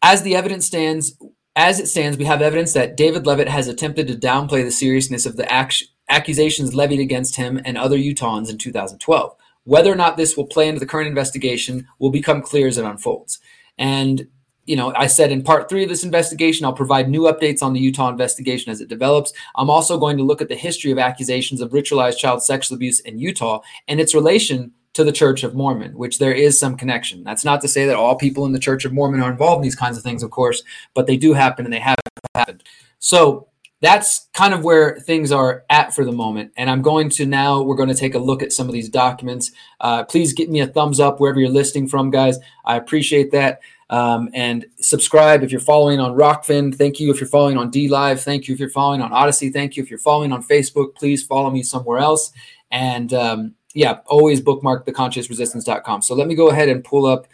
as 0.02 0.22
the 0.22 0.36
evidence 0.36 0.66
stands, 0.66 1.18
as 1.56 1.80
it 1.80 1.88
stands, 1.88 2.16
we 2.16 2.24
have 2.24 2.40
evidence 2.40 2.72
that 2.74 2.96
David 2.96 3.26
Leavitt 3.26 3.48
has 3.48 3.66
attempted 3.66 4.06
to 4.06 4.14
downplay 4.14 4.62
the 4.62 4.70
seriousness 4.70 5.26
of 5.26 5.36
the 5.36 5.46
ac- 5.52 5.86
accusations 6.08 6.74
levied 6.74 7.00
against 7.00 7.36
him 7.36 7.60
and 7.64 7.76
other 7.76 7.98
Utahns 7.98 8.48
in 8.48 8.56
2012. 8.56 9.34
Whether 9.64 9.92
or 9.92 9.96
not 9.96 10.16
this 10.16 10.36
will 10.36 10.46
play 10.46 10.68
into 10.68 10.80
the 10.80 10.86
current 10.86 11.08
investigation 11.08 11.88
will 11.98 12.10
become 12.10 12.40
clear 12.40 12.68
as 12.68 12.78
it 12.78 12.84
unfolds. 12.84 13.40
And 13.76 14.28
you 14.68 14.76
know, 14.76 14.92
I 14.94 15.06
said 15.06 15.32
in 15.32 15.42
part 15.42 15.70
three 15.70 15.82
of 15.82 15.88
this 15.88 16.04
investigation, 16.04 16.66
I'll 16.66 16.74
provide 16.74 17.08
new 17.08 17.22
updates 17.22 17.62
on 17.62 17.72
the 17.72 17.80
Utah 17.80 18.10
investigation 18.10 18.70
as 18.70 18.82
it 18.82 18.88
develops. 18.88 19.32
I'm 19.56 19.70
also 19.70 19.98
going 19.98 20.18
to 20.18 20.22
look 20.22 20.42
at 20.42 20.48
the 20.48 20.54
history 20.54 20.92
of 20.92 20.98
accusations 20.98 21.62
of 21.62 21.70
ritualized 21.70 22.18
child 22.18 22.42
sexual 22.42 22.76
abuse 22.76 23.00
in 23.00 23.18
Utah 23.18 23.62
and 23.88 23.98
its 23.98 24.14
relation 24.14 24.72
to 24.92 25.04
the 25.04 25.12
Church 25.12 25.42
of 25.42 25.54
Mormon, 25.54 25.96
which 25.96 26.18
there 26.18 26.34
is 26.34 26.60
some 26.60 26.76
connection. 26.76 27.24
That's 27.24 27.46
not 27.46 27.62
to 27.62 27.68
say 27.68 27.86
that 27.86 27.96
all 27.96 28.14
people 28.14 28.44
in 28.44 28.52
the 28.52 28.58
Church 28.58 28.84
of 28.84 28.92
Mormon 28.92 29.22
are 29.22 29.30
involved 29.30 29.60
in 29.60 29.62
these 29.62 29.74
kinds 29.74 29.96
of 29.96 30.02
things, 30.02 30.22
of 30.22 30.30
course, 30.30 30.62
but 30.92 31.06
they 31.06 31.16
do 31.16 31.32
happen 31.32 31.64
and 31.64 31.72
they 31.72 31.80
have 31.80 31.96
happened. 32.34 32.62
So 32.98 33.48
that's 33.80 34.28
kind 34.34 34.52
of 34.52 34.64
where 34.64 34.98
things 35.00 35.32
are 35.32 35.64
at 35.70 35.94
for 35.94 36.04
the 36.04 36.12
moment. 36.12 36.52
And 36.58 36.68
I'm 36.68 36.82
going 36.82 37.08
to 37.10 37.24
now, 37.24 37.62
we're 37.62 37.76
going 37.76 37.88
to 37.88 37.94
take 37.94 38.14
a 38.16 38.18
look 38.18 38.42
at 38.42 38.52
some 38.52 38.66
of 38.66 38.74
these 38.74 38.90
documents. 38.90 39.52
Uh, 39.80 40.04
please 40.04 40.34
give 40.34 40.50
me 40.50 40.60
a 40.60 40.66
thumbs 40.66 41.00
up 41.00 41.20
wherever 41.20 41.40
you're 41.40 41.48
listening 41.48 41.88
from, 41.88 42.10
guys. 42.10 42.38
I 42.66 42.76
appreciate 42.76 43.30
that. 43.32 43.60
Um, 43.90 44.28
and 44.34 44.66
subscribe 44.80 45.42
if 45.42 45.50
you're 45.50 45.60
following 45.60 45.98
on 45.98 46.14
Rokfin. 46.14 46.74
Thank 46.74 47.00
you 47.00 47.10
if 47.10 47.20
you're 47.20 47.28
following 47.28 47.56
on 47.56 47.70
DLive. 47.70 48.22
Thank 48.22 48.46
you 48.46 48.54
if 48.54 48.60
you're 48.60 48.68
following 48.68 49.00
on 49.00 49.10
Odysee. 49.10 49.52
Thank 49.52 49.76
you 49.76 49.82
if 49.82 49.90
you're 49.90 49.98
following 49.98 50.32
on 50.32 50.42
Facebook. 50.42 50.94
Please 50.94 51.22
follow 51.22 51.50
me 51.50 51.62
somewhere 51.62 51.98
else. 51.98 52.32
And 52.70 53.14
um, 53.14 53.54
yeah, 53.74 54.00
always 54.06 54.40
bookmark 54.40 54.86
theconsciousresistance.com. 54.86 56.02
So 56.02 56.14
let 56.14 56.26
me 56.26 56.34
go 56.34 56.50
ahead 56.50 56.68
and 56.68 56.84
pull 56.84 57.06
up 57.06 57.28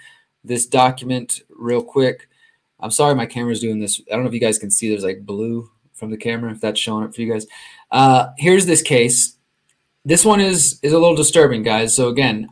this 0.45 0.67
document 0.67 1.41
real 1.49 1.83
quick. 1.83 2.29
I'm 2.81 2.91
sorry 2.91 3.15
my 3.15 3.27
camera's 3.27 3.61
doing 3.61 3.81
this. 3.81 4.01
I 4.11 4.15
don't 4.15 4.23
know 4.23 4.29
if 4.29 4.35
you 4.35 4.41
guys 4.41 4.59
can 4.59 4.71
see 4.71 4.89
there's 4.89 5.05
like 5.05 5.25
blue 5.25 5.71
from 5.95 6.11
the 6.11 6.17
camera, 6.17 6.53
if 6.53 6.61
that's 6.61 6.79
showing 6.79 7.05
up 7.05 7.15
for 7.15 7.23
you 7.23 7.33
guys. 7.33 7.47
Uh, 7.91 8.29
here's 8.37 8.67
this 8.67 8.83
case. 8.83 9.37
This 10.05 10.25
one 10.25 10.41
is 10.41 10.81
is 10.83 10.93
a 10.93 10.99
little 10.99 11.17
disturbing, 11.17 11.63
guys. 11.63 11.97
So 11.97 12.09
again, 12.09 12.49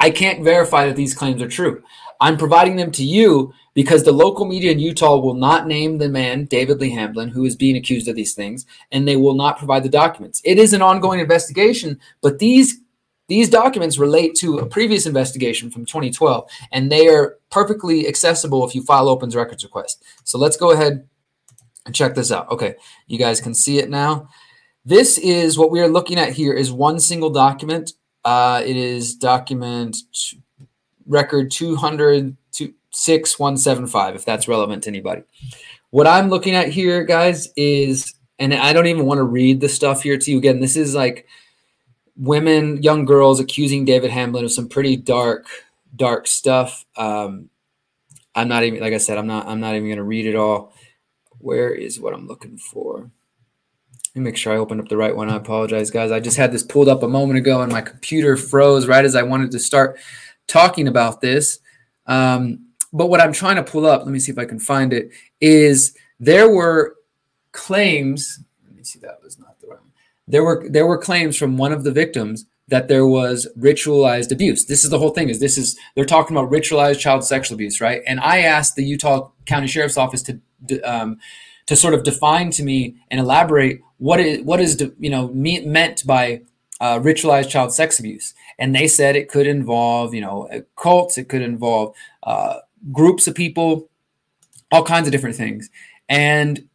I 0.00 0.10
can't 0.10 0.42
verify 0.42 0.86
that 0.86 0.96
these 0.96 1.14
claims 1.14 1.40
are 1.40 1.48
true. 1.48 1.84
I'm 2.20 2.36
providing 2.36 2.76
them 2.76 2.90
to 2.92 3.04
you 3.04 3.52
because 3.74 4.04
the 4.04 4.12
local 4.12 4.44
media 4.44 4.72
in 4.72 4.78
Utah 4.78 5.16
will 5.16 5.34
not 5.34 5.66
name 5.66 5.98
the 5.98 6.08
man, 6.08 6.44
David 6.44 6.80
Lee 6.80 6.90
Hamblin, 6.90 7.30
who 7.30 7.44
is 7.44 7.56
being 7.56 7.76
accused 7.76 8.08
of 8.08 8.16
these 8.16 8.34
things, 8.34 8.66
and 8.92 9.06
they 9.08 9.16
will 9.16 9.34
not 9.34 9.58
provide 9.58 9.82
the 9.82 9.88
documents. 9.88 10.42
It 10.44 10.58
is 10.58 10.72
an 10.72 10.82
ongoing 10.82 11.20
investigation, 11.20 11.98
but 12.20 12.38
these 12.38 12.80
these 13.28 13.48
documents 13.48 13.96
relate 13.96 14.34
to 14.36 14.58
a 14.58 14.66
previous 14.66 15.06
investigation 15.06 15.70
from 15.70 15.86
2012, 15.86 16.50
and 16.72 16.90
they 16.90 17.06
are 17.06 17.38
perfectly 17.48 18.08
accessible 18.08 18.66
if 18.66 18.74
you 18.74 18.82
file 18.82 19.08
opens 19.08 19.36
records 19.36 19.62
request. 19.62 20.02
So 20.24 20.36
let's 20.36 20.56
go 20.56 20.72
ahead 20.72 21.08
and 21.86 21.94
check 21.94 22.16
this 22.16 22.32
out. 22.32 22.50
Okay, 22.50 22.74
you 23.06 23.18
guys 23.18 23.40
can 23.40 23.54
see 23.54 23.78
it 23.78 23.88
now. 23.88 24.28
This 24.84 25.16
is 25.16 25.56
what 25.56 25.70
we 25.70 25.80
are 25.80 25.88
looking 25.88 26.18
at 26.18 26.32
here 26.32 26.52
is 26.52 26.72
one 26.72 26.98
single 26.98 27.30
document. 27.30 27.92
Uh, 28.24 28.62
it 28.66 28.76
is 28.76 29.14
document 29.14 29.96
record 31.10 31.50
200 31.50 32.36
to 32.52 32.72
6175 32.92 34.14
if 34.14 34.24
that's 34.24 34.48
relevant 34.48 34.84
to 34.84 34.90
anybody. 34.90 35.22
What 35.90 36.06
i'm 36.06 36.30
looking 36.30 36.54
at 36.54 36.68
here 36.68 37.04
guys 37.04 37.48
is 37.56 38.14
and 38.38 38.54
i 38.54 38.72
don't 38.72 38.86
even 38.86 39.04
want 39.04 39.18
to 39.18 39.24
read 39.24 39.60
the 39.60 39.68
stuff 39.68 40.02
here 40.02 40.16
to 40.16 40.30
you. 40.30 40.38
Again 40.38 40.60
this 40.60 40.76
is 40.76 40.94
like 40.94 41.26
women 42.16 42.82
young 42.82 43.04
girls 43.04 43.40
accusing 43.40 43.84
david 43.84 44.10
hamblin 44.10 44.44
of 44.44 44.52
some 44.52 44.68
pretty 44.68 44.96
dark 44.96 45.46
dark 45.94 46.26
stuff. 46.26 46.86
Um 46.96 47.50
i'm 48.34 48.48
not 48.48 48.62
even 48.62 48.80
like 48.80 48.94
i 48.94 48.98
said 48.98 49.18
i'm 49.18 49.26
not 49.26 49.46
i'm 49.48 49.60
not 49.60 49.74
even 49.74 49.88
going 49.88 49.98
to 49.98 50.04
read 50.04 50.26
it 50.26 50.36
all. 50.36 50.72
Where 51.38 51.74
is 51.74 51.98
what 51.98 52.14
i'm 52.14 52.28
looking 52.28 52.56
for? 52.56 53.10
Let 54.14 54.20
me 54.20 54.24
make 54.24 54.36
sure 54.36 54.52
I 54.52 54.56
opened 54.56 54.80
up 54.80 54.88
the 54.88 54.96
right 54.96 55.14
one. 55.14 55.30
I 55.30 55.36
apologize, 55.36 55.88
guys. 55.88 56.10
I 56.10 56.18
just 56.18 56.36
had 56.36 56.50
this 56.50 56.64
pulled 56.64 56.88
up 56.88 57.04
a 57.04 57.08
moment 57.08 57.38
ago 57.38 57.62
and 57.62 57.70
my 57.70 57.80
computer 57.80 58.36
froze 58.36 58.88
right 58.88 59.04
as 59.04 59.14
I 59.14 59.22
wanted 59.22 59.52
to 59.52 59.60
start 59.60 60.00
talking 60.50 60.88
about 60.88 61.20
this. 61.20 61.58
Um, 62.06 62.66
but 62.92 63.06
what 63.06 63.20
I'm 63.20 63.32
trying 63.32 63.56
to 63.56 63.62
pull 63.62 63.86
up, 63.86 64.02
let 64.02 64.10
me 64.10 64.18
see 64.18 64.32
if 64.32 64.38
I 64.38 64.44
can 64.44 64.58
find 64.58 64.92
it, 64.92 65.10
is 65.40 65.96
there 66.18 66.50
were 66.50 66.96
claims. 67.52 68.42
Let 68.66 68.76
me 68.76 68.82
see, 68.82 68.98
that 69.00 69.20
was 69.22 69.38
not 69.38 69.60
the 69.60 69.68
right 69.68 69.80
one. 69.80 69.92
There 70.26 70.44
were 70.44 70.66
there 70.68 70.86
were 70.86 70.98
claims 70.98 71.36
from 71.36 71.56
one 71.56 71.72
of 71.72 71.84
the 71.84 71.92
victims 71.92 72.46
that 72.68 72.88
there 72.88 73.06
was 73.06 73.48
ritualized 73.58 74.32
abuse. 74.32 74.66
This 74.66 74.84
is 74.84 74.90
the 74.90 74.98
whole 74.98 75.10
thing. 75.10 75.28
Is 75.28 75.40
this 75.40 75.58
is 75.58 75.78
they're 75.94 76.04
talking 76.04 76.36
about 76.36 76.50
ritualized 76.50 76.98
child 76.98 77.24
sexual 77.24 77.54
abuse, 77.54 77.80
right? 77.80 78.02
And 78.06 78.20
I 78.20 78.40
asked 78.40 78.76
the 78.76 78.84
Utah 78.84 79.30
County 79.46 79.66
Sheriff's 79.66 79.96
Office 79.96 80.22
to 80.24 80.40
um, 80.82 81.18
to 81.66 81.76
sort 81.76 81.94
of 81.94 82.02
define 82.02 82.50
to 82.50 82.64
me 82.64 82.96
and 83.10 83.20
elaborate 83.20 83.80
what 83.98 84.18
is 84.18 84.42
what 84.42 84.60
is 84.60 84.82
you 84.98 85.10
know 85.10 85.28
meant 85.28 86.06
by 86.06 86.42
uh, 86.80 86.98
ritualized 86.98 87.50
child 87.50 87.72
sex 87.72 87.98
abuse. 87.98 88.34
And 88.58 88.74
they 88.74 88.88
said 88.88 89.16
it 89.16 89.28
could 89.28 89.46
involve, 89.46 90.14
you 90.14 90.20
know, 90.20 90.48
cults, 90.76 91.18
it 91.18 91.28
could 91.28 91.42
involve 91.42 91.94
uh, 92.22 92.56
groups 92.90 93.26
of 93.26 93.34
people, 93.34 93.90
all 94.72 94.84
kinds 94.84 95.06
of 95.06 95.12
different 95.12 95.36
things. 95.36 95.70
And 96.08 96.68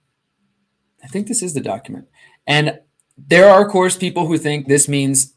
I 1.03 1.07
think 1.07 1.27
this 1.27 1.41
is 1.41 1.53
the 1.53 1.61
document. 1.61 2.07
And 2.47 2.79
there 3.17 3.49
are, 3.49 3.65
of 3.65 3.71
course, 3.71 3.97
people 3.97 4.27
who 4.27 4.37
think 4.37 4.67
this 4.67 4.87
means 4.87 5.33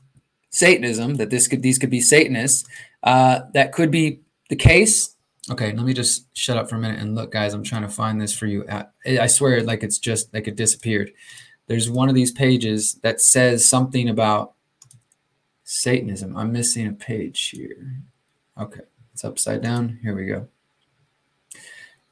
Satanism, 0.50 1.16
that 1.16 1.30
this 1.30 1.46
could 1.46 1.62
these 1.62 1.78
could 1.78 1.90
be 1.90 2.00
Satanists. 2.00 2.68
Uh, 3.02 3.40
that 3.54 3.72
could 3.72 3.90
be 3.90 4.20
the 4.48 4.56
case. 4.56 5.14
Okay, 5.50 5.72
let 5.72 5.86
me 5.86 5.94
just 5.94 6.26
shut 6.36 6.56
up 6.56 6.68
for 6.68 6.76
a 6.76 6.78
minute 6.78 7.00
and 7.00 7.14
look, 7.14 7.32
guys. 7.32 7.54
I'm 7.54 7.62
trying 7.62 7.82
to 7.82 7.88
find 7.88 8.20
this 8.20 8.36
for 8.36 8.46
you. 8.46 8.66
I 8.68 9.26
swear, 9.26 9.62
like 9.62 9.82
it's 9.82 9.98
just 9.98 10.32
like 10.34 10.48
it 10.48 10.56
disappeared. 10.56 11.12
There's 11.68 11.90
one 11.90 12.08
of 12.08 12.14
these 12.14 12.32
pages 12.32 12.94
that 13.02 13.20
says 13.20 13.64
something 13.64 14.08
about 14.08 14.54
Satanism. 15.70 16.34
I'm 16.34 16.50
missing 16.50 16.86
a 16.86 16.92
page 16.92 17.50
here. 17.50 18.00
Okay, 18.56 18.80
it's 19.12 19.22
upside 19.22 19.60
down. 19.60 19.98
Here 20.02 20.16
we 20.16 20.24
go. 20.24 20.48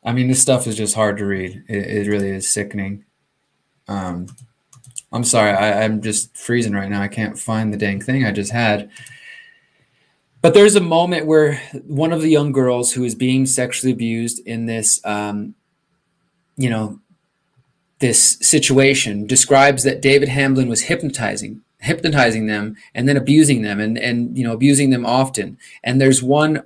I 0.05 0.13
mean, 0.13 0.29
this 0.29 0.43
stuff 0.43 0.67
is 0.67 0.77
just 0.77 0.95
hard 0.95 1.17
to 1.17 1.25
read. 1.25 1.65
It, 1.67 1.87
it 1.87 2.07
really 2.07 2.29
is 2.29 2.53
sickening. 2.53 3.07
Um, 3.89 4.27
I'm 5.11 5.25
sorry, 5.25 5.53
I, 5.53 5.85
I'm 5.85 6.03
just 6.03 6.37
freezing 6.37 6.75
right 6.75 6.91
now. 6.91 7.01
I 7.01 7.09
can't 7.09 7.39
find 7.39 7.73
the 7.73 7.79
dang 7.79 7.99
thing 7.99 8.27
I 8.27 8.31
just 8.31 8.53
had. 8.53 8.91
But 10.43 10.53
there's 10.53 10.77
a 10.77 10.81
moment 10.81 11.25
where 11.25 11.55
one 11.87 12.13
of 12.13 12.21
the 12.21 12.29
young 12.29 12.53
girls 12.53 12.93
who 12.93 13.05
is 13.05 13.15
being 13.15 13.47
sexually 13.47 13.91
abused 13.91 14.47
in 14.47 14.67
this, 14.67 15.01
um, 15.07 15.55
you 16.59 16.69
know, 16.69 17.01
this 18.01 18.37
situation 18.43 19.27
describes 19.27 19.83
that 19.85 20.03
David 20.03 20.29
Hamblin 20.29 20.69
was 20.69 20.83
hypnotizing 20.83 21.63
hypnotizing 21.87 22.47
them 22.47 22.77
and 22.95 23.09
then 23.09 23.17
abusing 23.17 23.63
them 23.63 23.81
and 23.81 23.97
and 23.97 24.37
you 24.37 24.45
know 24.45 24.53
abusing 24.53 24.91
them 24.91 25.07
often. 25.07 25.57
And 25.85 26.01
there's 26.01 26.23
one 26.23 26.63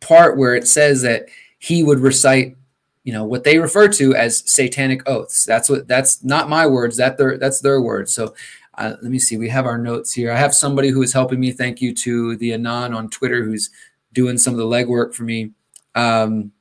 part 0.00 0.38
where 0.38 0.54
it 0.54 0.66
says 0.66 1.02
that 1.02 1.26
he 1.58 1.82
would 1.82 1.98
recite 1.98 2.56
you 3.04 3.12
know 3.12 3.24
what 3.24 3.44
they 3.44 3.58
refer 3.58 3.88
to 3.88 4.14
as 4.14 4.42
satanic 4.50 5.08
oaths. 5.08 5.44
That's 5.44 5.68
what 5.68 5.88
that's 5.88 6.22
not 6.24 6.48
my 6.48 6.66
words 6.66 6.96
that 6.96 7.18
their 7.18 7.38
that's 7.38 7.60
their 7.60 7.80
words. 7.80 8.12
So 8.12 8.34
uh, 8.78 8.94
let 9.02 9.10
me 9.10 9.18
see 9.18 9.36
we 9.36 9.48
have 9.48 9.66
our 9.66 9.78
notes 9.78 10.12
here. 10.12 10.32
I 10.32 10.36
have 10.36 10.54
somebody 10.54 10.90
who 10.90 11.02
is 11.02 11.12
helping 11.12 11.40
me. 11.40 11.52
Thank 11.52 11.80
you 11.80 11.94
to 11.94 12.36
the 12.36 12.52
anon 12.52 12.94
on 12.94 13.10
twitter 13.10 13.44
who's 13.44 13.70
doing 14.12 14.38
some 14.38 14.54
of 14.54 14.58
the 14.58 14.64
legwork 14.64 15.14
for 15.14 15.24
me. 15.24 15.50
Um, 15.94 16.52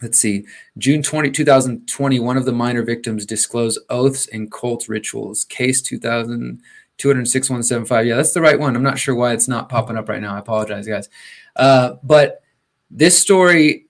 let's 0.00 0.18
see. 0.18 0.44
June 0.78 1.02
20 1.02 1.30
2020 1.30 2.20
one 2.20 2.36
of 2.36 2.44
the 2.44 2.52
minor 2.52 2.82
victims 2.82 3.24
disclosed 3.26 3.78
oaths 3.88 4.26
and 4.28 4.50
cult 4.50 4.88
rituals. 4.88 5.44
Case 5.44 5.82
2000 5.82 6.60
206 7.02 7.50
yeah 7.90 8.16
that's 8.16 8.32
the 8.32 8.40
right 8.40 8.60
one 8.60 8.76
i'm 8.76 8.82
not 8.82 8.98
sure 8.98 9.14
why 9.14 9.32
it's 9.32 9.48
not 9.48 9.68
popping 9.68 9.96
up 9.96 10.08
right 10.08 10.22
now 10.22 10.34
i 10.34 10.38
apologize 10.38 10.86
guys 10.86 11.08
uh, 11.56 11.94
but 12.02 12.42
this 12.90 13.18
story 13.18 13.86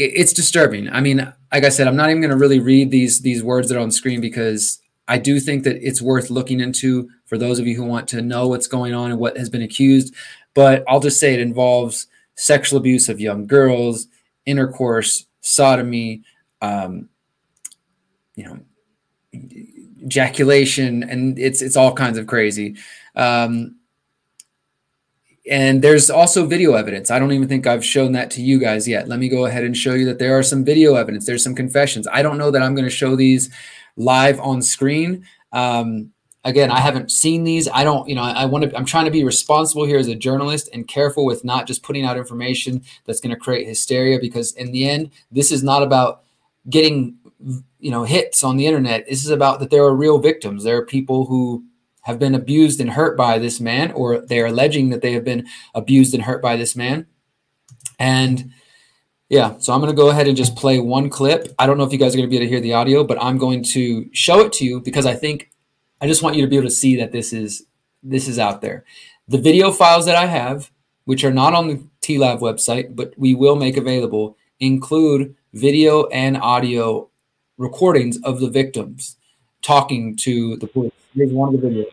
it's 0.00 0.32
disturbing. 0.32 0.88
I 0.88 1.00
mean, 1.00 1.18
like 1.52 1.64
I 1.64 1.68
said, 1.68 1.86
I'm 1.86 1.96
not 1.96 2.08
even 2.08 2.22
going 2.22 2.30
to 2.30 2.36
really 2.36 2.58
read 2.58 2.90
these 2.90 3.20
these 3.20 3.42
words 3.42 3.68
that 3.68 3.76
are 3.76 3.80
on 3.80 3.90
screen 3.90 4.20
because 4.20 4.80
I 5.08 5.18
do 5.18 5.38
think 5.38 5.64
that 5.64 5.76
it's 5.86 6.00
worth 6.00 6.30
looking 6.30 6.60
into 6.60 7.10
for 7.26 7.36
those 7.36 7.58
of 7.58 7.66
you 7.66 7.76
who 7.76 7.84
want 7.84 8.08
to 8.08 8.22
know 8.22 8.48
what's 8.48 8.66
going 8.66 8.94
on 8.94 9.10
and 9.10 9.20
what 9.20 9.36
has 9.36 9.50
been 9.50 9.62
accused. 9.62 10.14
But 10.54 10.84
I'll 10.88 11.00
just 11.00 11.20
say 11.20 11.34
it 11.34 11.40
involves 11.40 12.06
sexual 12.34 12.78
abuse 12.78 13.08
of 13.10 13.20
young 13.20 13.46
girls, 13.46 14.06
intercourse, 14.46 15.26
sodomy, 15.42 16.22
um, 16.62 17.10
you 18.36 18.44
know, 18.44 18.58
ejaculation, 20.02 21.02
and 21.02 21.38
it's 21.38 21.62
it's 21.62 21.76
all 21.76 21.92
kinds 21.92 22.18
of 22.18 22.26
crazy. 22.26 22.76
Um, 23.16 23.76
and 25.50 25.82
there's 25.82 26.10
also 26.10 26.46
video 26.46 26.74
evidence. 26.74 27.10
I 27.10 27.18
don't 27.18 27.32
even 27.32 27.48
think 27.48 27.66
I've 27.66 27.84
shown 27.84 28.12
that 28.12 28.30
to 28.32 28.42
you 28.42 28.58
guys 28.58 28.86
yet. 28.86 29.08
Let 29.08 29.18
me 29.18 29.28
go 29.28 29.46
ahead 29.46 29.64
and 29.64 29.76
show 29.76 29.94
you 29.94 30.04
that 30.06 30.18
there 30.18 30.38
are 30.38 30.42
some 30.42 30.64
video 30.64 30.94
evidence. 30.94 31.26
There's 31.26 31.42
some 31.42 31.54
confessions. 31.54 32.06
I 32.12 32.22
don't 32.22 32.38
know 32.38 32.50
that 32.50 32.62
I'm 32.62 32.74
going 32.74 32.84
to 32.84 32.90
show 32.90 33.16
these 33.16 33.50
live 33.96 34.38
on 34.38 34.62
screen. 34.62 35.26
Um, 35.52 36.12
again, 36.44 36.70
I 36.70 36.78
haven't 36.78 37.10
seen 37.10 37.44
these. 37.44 37.68
I 37.68 37.84
don't, 37.84 38.08
you 38.08 38.14
know, 38.14 38.22
I, 38.22 38.42
I 38.42 38.44
want 38.44 38.70
to, 38.70 38.76
I'm 38.76 38.84
trying 38.84 39.06
to 39.06 39.10
be 39.10 39.24
responsible 39.24 39.84
here 39.84 39.98
as 39.98 40.08
a 40.08 40.14
journalist 40.14 40.68
and 40.72 40.86
careful 40.86 41.24
with 41.24 41.44
not 41.44 41.66
just 41.66 41.82
putting 41.82 42.04
out 42.04 42.16
information 42.16 42.82
that's 43.04 43.20
going 43.20 43.34
to 43.34 43.40
create 43.40 43.66
hysteria 43.66 44.18
because 44.20 44.52
in 44.52 44.70
the 44.72 44.88
end, 44.88 45.10
this 45.32 45.50
is 45.50 45.62
not 45.62 45.82
about 45.82 46.22
getting, 46.68 47.16
you 47.78 47.90
know, 47.90 48.04
hits 48.04 48.44
on 48.44 48.56
the 48.56 48.66
internet. 48.66 49.06
This 49.08 49.24
is 49.24 49.30
about 49.30 49.60
that 49.60 49.70
there 49.70 49.84
are 49.84 49.94
real 49.94 50.18
victims. 50.18 50.64
There 50.64 50.76
are 50.76 50.86
people 50.86 51.26
who 51.26 51.64
have 52.02 52.18
been 52.18 52.34
abused 52.34 52.80
and 52.80 52.90
hurt 52.90 53.16
by 53.16 53.38
this 53.38 53.60
man, 53.60 53.92
or 53.92 54.20
they 54.20 54.40
are 54.40 54.46
alleging 54.46 54.90
that 54.90 55.02
they 55.02 55.12
have 55.12 55.24
been 55.24 55.46
abused 55.74 56.14
and 56.14 56.24
hurt 56.24 56.42
by 56.42 56.56
this 56.56 56.74
man. 56.74 57.06
And 57.98 58.52
yeah, 59.28 59.58
so 59.58 59.72
I'm 59.72 59.80
going 59.80 59.92
to 59.92 59.96
go 59.96 60.10
ahead 60.10 60.26
and 60.26 60.36
just 60.36 60.56
play 60.56 60.80
one 60.80 61.08
clip. 61.08 61.54
I 61.58 61.66
don't 61.66 61.78
know 61.78 61.84
if 61.84 61.92
you 61.92 61.98
guys 61.98 62.14
are 62.14 62.18
going 62.18 62.28
to 62.28 62.30
be 62.30 62.36
able 62.36 62.46
to 62.46 62.50
hear 62.50 62.60
the 62.60 62.74
audio, 62.74 63.04
but 63.04 63.22
I'm 63.22 63.38
going 63.38 63.62
to 63.64 64.08
show 64.12 64.40
it 64.40 64.52
to 64.54 64.64
you 64.64 64.80
because 64.80 65.06
I 65.06 65.14
think 65.14 65.50
I 66.00 66.06
just 66.06 66.22
want 66.22 66.36
you 66.36 66.42
to 66.42 66.48
be 66.48 66.56
able 66.56 66.68
to 66.68 66.74
see 66.74 66.96
that 66.96 67.12
this 67.12 67.32
is 67.32 67.64
this 68.02 68.28
is 68.28 68.38
out 68.38 68.62
there. 68.62 68.84
The 69.28 69.38
video 69.38 69.70
files 69.70 70.06
that 70.06 70.16
I 70.16 70.26
have, 70.26 70.70
which 71.04 71.22
are 71.22 71.32
not 71.32 71.54
on 71.54 71.68
the 71.68 71.86
TLAV 72.00 72.40
website, 72.40 72.96
but 72.96 73.12
we 73.16 73.34
will 73.34 73.56
make 73.56 73.76
available, 73.76 74.36
include 74.58 75.36
video 75.52 76.06
and 76.06 76.36
audio 76.38 77.09
recordings 77.60 78.18
of 78.22 78.40
the 78.40 78.48
victims 78.48 79.16
talking 79.60 80.16
to 80.16 80.56
the 80.56 80.66
police. 80.66 80.92
Here's 81.14 81.30
one 81.30 81.54
of 81.54 81.60
the 81.60 81.68
videos. 81.68 81.86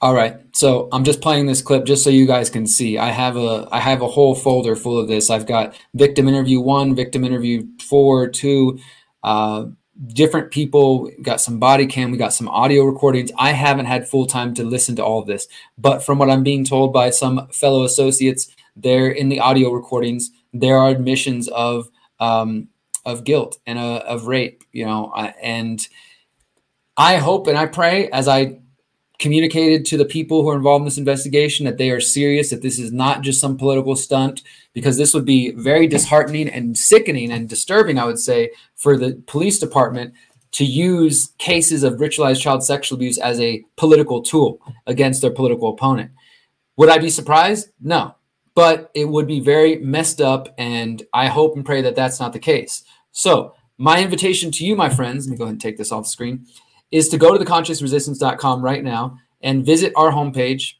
All 0.00 0.14
right, 0.14 0.36
so 0.52 0.88
I'm 0.92 1.02
just 1.02 1.20
playing 1.20 1.46
this 1.46 1.60
clip 1.60 1.84
just 1.84 2.04
so 2.04 2.10
you 2.10 2.24
guys 2.24 2.48
can 2.50 2.68
see. 2.68 2.98
I 2.98 3.10
have 3.10 3.36
a 3.36 3.66
I 3.72 3.80
have 3.80 4.00
a 4.00 4.06
whole 4.06 4.36
folder 4.36 4.76
full 4.76 4.96
of 4.96 5.08
this. 5.08 5.28
I've 5.28 5.44
got 5.44 5.76
victim 5.92 6.28
interview 6.28 6.60
one, 6.60 6.94
victim 6.94 7.24
interview 7.24 7.66
four, 7.82 8.28
two, 8.28 8.78
uh, 9.24 9.64
different 10.06 10.50
people 10.50 11.10
got 11.22 11.40
some 11.40 11.58
body 11.58 11.86
cam 11.86 12.10
we 12.10 12.18
got 12.18 12.32
some 12.32 12.48
audio 12.48 12.84
recordings. 12.84 13.32
I 13.38 13.52
haven't 13.52 13.86
had 13.86 14.08
full 14.08 14.26
time 14.26 14.54
to 14.54 14.64
listen 14.64 14.94
to 14.96 15.04
all 15.04 15.20
of 15.20 15.26
this 15.26 15.48
but 15.76 16.04
from 16.04 16.18
what 16.18 16.30
i'm 16.30 16.42
being 16.44 16.64
told 16.64 16.92
by 16.92 17.10
some 17.10 17.48
fellow 17.48 17.84
associates 17.84 18.54
there 18.76 19.08
in 19.08 19.28
the 19.28 19.40
audio 19.40 19.70
recordings. 19.70 20.30
There 20.52 20.78
are 20.78 20.88
admissions 20.88 21.48
of 21.48 21.88
um, 22.20 22.68
of 23.04 23.24
guilt 23.24 23.58
and 23.66 23.78
uh, 23.78 24.02
of 24.06 24.26
rape 24.26 24.64
you 24.72 24.84
know 24.84 25.12
and 25.42 25.88
i 26.96 27.16
hope 27.16 27.46
and 27.46 27.56
i 27.56 27.64
pray 27.64 28.08
as 28.10 28.28
i 28.28 28.58
communicated 29.18 29.84
to 29.84 29.96
the 29.96 30.04
people 30.04 30.42
who 30.42 30.48
are 30.48 30.56
involved 30.56 30.82
in 30.82 30.84
this 30.84 30.98
investigation 30.98 31.66
that 31.66 31.76
they 31.76 31.90
are 31.90 32.00
serious, 32.00 32.50
that 32.50 32.62
this 32.62 32.78
is 32.78 32.92
not 32.92 33.22
just 33.22 33.40
some 33.40 33.56
political 33.56 33.96
stunt, 33.96 34.42
because 34.72 34.96
this 34.96 35.12
would 35.12 35.24
be 35.24 35.50
very 35.52 35.86
disheartening 35.86 36.48
and 36.48 36.78
sickening 36.78 37.32
and 37.32 37.48
disturbing, 37.48 37.98
I 37.98 38.04
would 38.04 38.18
say, 38.18 38.50
for 38.76 38.96
the 38.96 39.20
police 39.26 39.58
department 39.58 40.14
to 40.52 40.64
use 40.64 41.32
cases 41.38 41.82
of 41.82 41.94
ritualized 41.94 42.40
child 42.40 42.64
sexual 42.64 42.96
abuse 42.96 43.18
as 43.18 43.40
a 43.40 43.64
political 43.76 44.22
tool 44.22 44.60
against 44.86 45.20
their 45.20 45.32
political 45.32 45.70
opponent. 45.70 46.10
Would 46.76 46.88
I 46.88 46.98
be 46.98 47.10
surprised? 47.10 47.70
No. 47.80 48.14
But 48.54 48.90
it 48.94 49.04
would 49.04 49.26
be 49.26 49.40
very 49.40 49.76
messed 49.76 50.20
up, 50.20 50.54
and 50.58 51.02
I 51.12 51.26
hope 51.26 51.54
and 51.56 51.64
pray 51.64 51.82
that 51.82 51.96
that's 51.96 52.20
not 52.20 52.32
the 52.32 52.38
case. 52.38 52.84
So, 53.12 53.54
my 53.78 54.02
invitation 54.02 54.50
to 54.52 54.66
you, 54.66 54.74
my 54.74 54.88
friends, 54.88 55.26
let 55.26 55.32
me 55.32 55.38
go 55.38 55.44
ahead 55.44 55.52
and 55.52 55.60
take 55.60 55.76
this 55.76 55.92
off 55.92 56.04
the 56.04 56.10
screen 56.10 56.46
is 56.90 57.08
to 57.10 57.18
go 57.18 57.36
to 57.36 57.44
theconsciousresistance.com 57.44 58.62
right 58.62 58.82
now 58.82 59.18
and 59.40 59.64
visit 59.64 59.92
our 59.96 60.10
homepage. 60.10 60.74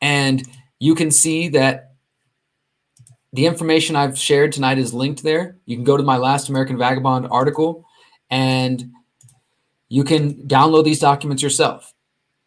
And 0.00 0.42
you 0.78 0.94
can 0.94 1.10
see 1.10 1.48
that 1.48 1.92
the 3.32 3.46
information 3.46 3.96
I've 3.96 4.18
shared 4.18 4.52
tonight 4.52 4.78
is 4.78 4.92
linked 4.92 5.22
there. 5.22 5.58
You 5.64 5.76
can 5.76 5.84
go 5.84 5.96
to 5.96 6.02
my 6.02 6.16
Last 6.16 6.48
American 6.48 6.76
Vagabond 6.76 7.28
article 7.30 7.84
and 8.28 8.90
you 9.88 10.04
can 10.04 10.34
download 10.48 10.84
these 10.84 11.00
documents 11.00 11.42
yourself. 11.42 11.92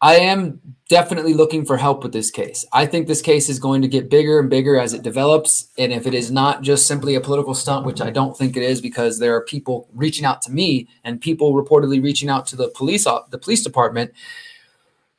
I 0.04 0.16
am 0.16 0.60
definitely 0.90 1.32
looking 1.32 1.64
for 1.64 1.78
help 1.78 2.02
with 2.02 2.12
this 2.12 2.30
case. 2.30 2.62
I 2.74 2.84
think 2.84 3.06
this 3.06 3.22
case 3.22 3.48
is 3.48 3.58
going 3.58 3.80
to 3.80 3.88
get 3.88 4.10
bigger 4.10 4.38
and 4.38 4.50
bigger 4.50 4.78
as 4.78 4.92
it 4.92 5.00
develops. 5.00 5.68
And 5.78 5.94
if 5.94 6.06
it 6.06 6.12
is 6.12 6.30
not 6.30 6.60
just 6.60 6.86
simply 6.86 7.14
a 7.14 7.22
political 7.22 7.54
stunt, 7.54 7.86
which 7.86 8.02
I 8.02 8.10
don't 8.10 8.36
think 8.36 8.54
it 8.54 8.62
is, 8.62 8.82
because 8.82 9.18
there 9.18 9.34
are 9.34 9.40
people 9.40 9.88
reaching 9.94 10.26
out 10.26 10.42
to 10.42 10.52
me 10.52 10.88
and 11.04 11.22
people 11.22 11.54
reportedly 11.54 12.04
reaching 12.04 12.28
out 12.28 12.46
to 12.48 12.56
the 12.56 12.68
police, 12.68 13.06
uh, 13.06 13.20
the 13.30 13.38
police 13.38 13.64
department, 13.64 14.12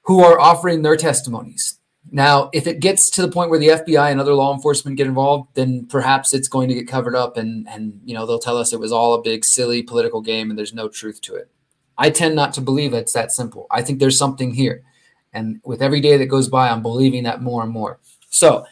who 0.04 0.24
are 0.24 0.40
offering 0.40 0.84
their 0.84 0.98
testimonies. 0.98 1.80
Now, 2.12 2.52
if 2.54 2.68
it 2.68 2.80
gets 2.80 3.10
to 3.10 3.24
the 3.24 3.32
point 3.32 3.50
where 3.50 3.58
the 3.58 3.70
FBI 3.70 4.12
and 4.12 4.22
other 4.22 4.36
law 4.36 4.54
enforcement 4.54 4.98
get 4.98 5.08
involved, 5.08 5.50
then 5.56 5.88
perhaps 5.88 6.32
it's 6.32 6.48
going 6.48 6.70
to 6.70 6.76
get 6.76 6.88
covered 6.88 7.16
up, 7.16 7.38
and 7.38 7.68
and 7.68 8.00
you 8.06 8.14
know 8.14 8.28
they'll 8.28 8.38
tell 8.38 8.58
us 8.60 8.72
it 8.72 8.80
was 8.80 8.92
all 8.92 9.16
a 9.16 9.22
big 9.24 9.46
silly 9.46 9.82
political 9.82 10.22
game 10.22 10.52
and 10.52 10.60
there's 10.60 10.76
no 10.76 10.88
truth 10.88 11.22
to 11.22 11.34
it. 11.34 11.50
I 11.98 12.10
tend 12.10 12.36
not 12.36 12.54
to 12.54 12.62
believe 12.62 12.94
it's 12.94 13.14
that 13.14 13.32
simple. 13.32 13.68
I 13.72 13.82
think 13.82 14.00
there's 14.00 14.18
something 14.18 14.54
here. 14.54 14.84
And 15.34 15.60
with 15.64 15.82
every 15.82 16.02
day 16.02 16.18
that 16.18 16.28
goes 16.28 16.48
by, 16.48 16.70
I'm 16.70 16.82
believing 16.82 17.24
that 17.24 17.42
more 17.42 17.64
and 17.64 17.72
more. 17.72 18.00
So 18.30 18.66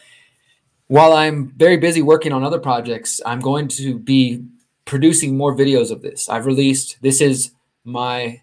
while 0.86 1.12
I'm 1.12 1.52
very 1.56 1.76
busy 1.76 2.02
working 2.02 2.32
on 2.32 2.44
other 2.44 2.58
projects, 2.58 3.20
I'm 3.24 3.40
going 3.40 3.68
to 3.68 3.98
be 3.98 4.44
producing 4.84 5.36
more 5.36 5.56
videos 5.56 5.90
of 5.90 6.02
this. 6.02 6.28
I've 6.28 6.46
released, 6.46 6.98
this 7.00 7.20
is 7.20 7.52
my 7.84 8.42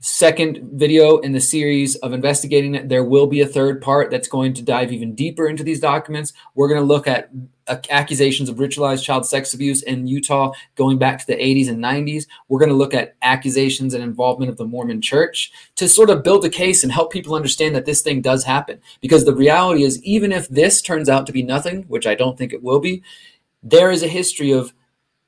second 0.00 0.60
video 0.74 1.18
in 1.18 1.32
the 1.32 1.40
series 1.40 1.96
of 1.96 2.12
investigating 2.12 2.74
it. 2.74 2.88
There 2.88 3.02
will 3.02 3.26
be 3.26 3.40
a 3.40 3.46
third 3.46 3.82
part 3.82 4.10
that's 4.10 4.28
going 4.28 4.54
to 4.54 4.62
dive 4.62 4.92
even 4.92 5.14
deeper 5.14 5.48
into 5.48 5.64
these 5.64 5.80
documents. 5.80 6.32
We're 6.54 6.68
going 6.68 6.80
to 6.80 6.86
look 6.86 7.08
at 7.08 7.30
accusations 7.90 8.48
of 8.48 8.56
ritualized 8.56 9.02
child 9.02 9.26
sex 9.26 9.52
abuse 9.52 9.82
in 9.82 10.06
Utah 10.06 10.52
going 10.76 10.98
back 10.98 11.18
to 11.18 11.26
the 11.26 11.34
80s 11.34 11.68
and 11.68 11.82
90s. 11.82 12.26
We're 12.48 12.60
going 12.60 12.70
to 12.70 12.76
look 12.76 12.94
at 12.94 13.16
accusations 13.22 13.92
and 13.92 14.02
involvement 14.02 14.50
of 14.50 14.56
the 14.56 14.64
Mormon 14.64 15.02
church 15.02 15.50
to 15.76 15.88
sort 15.88 16.10
of 16.10 16.22
build 16.22 16.44
a 16.44 16.48
case 16.48 16.82
and 16.82 16.92
help 16.92 17.12
people 17.12 17.34
understand 17.34 17.74
that 17.74 17.84
this 17.84 18.00
thing 18.00 18.22
does 18.22 18.44
happen. 18.44 18.80
Because 19.00 19.24
the 19.24 19.34
reality 19.34 19.82
is, 19.82 20.02
even 20.04 20.30
if 20.30 20.48
this 20.48 20.80
turns 20.80 21.08
out 21.08 21.26
to 21.26 21.32
be 21.32 21.42
nothing, 21.42 21.82
which 21.84 22.06
I 22.06 22.14
don't 22.14 22.38
think 22.38 22.52
it 22.52 22.62
will 22.62 22.80
be, 22.80 23.02
there 23.62 23.90
is 23.90 24.04
a 24.04 24.08
history 24.08 24.52
of 24.52 24.72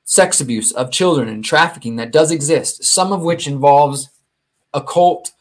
sex 0.05 0.39
abuse 0.41 0.71
of 0.71 0.91
children 0.91 1.27
and 1.27 1.43
trafficking 1.43 1.97
that 1.97 2.11
does 2.11 2.31
exist, 2.31 2.83
some 2.85 3.11
of 3.11 3.21
which 3.21 3.47
involves 3.47 4.09
occult 4.73 5.31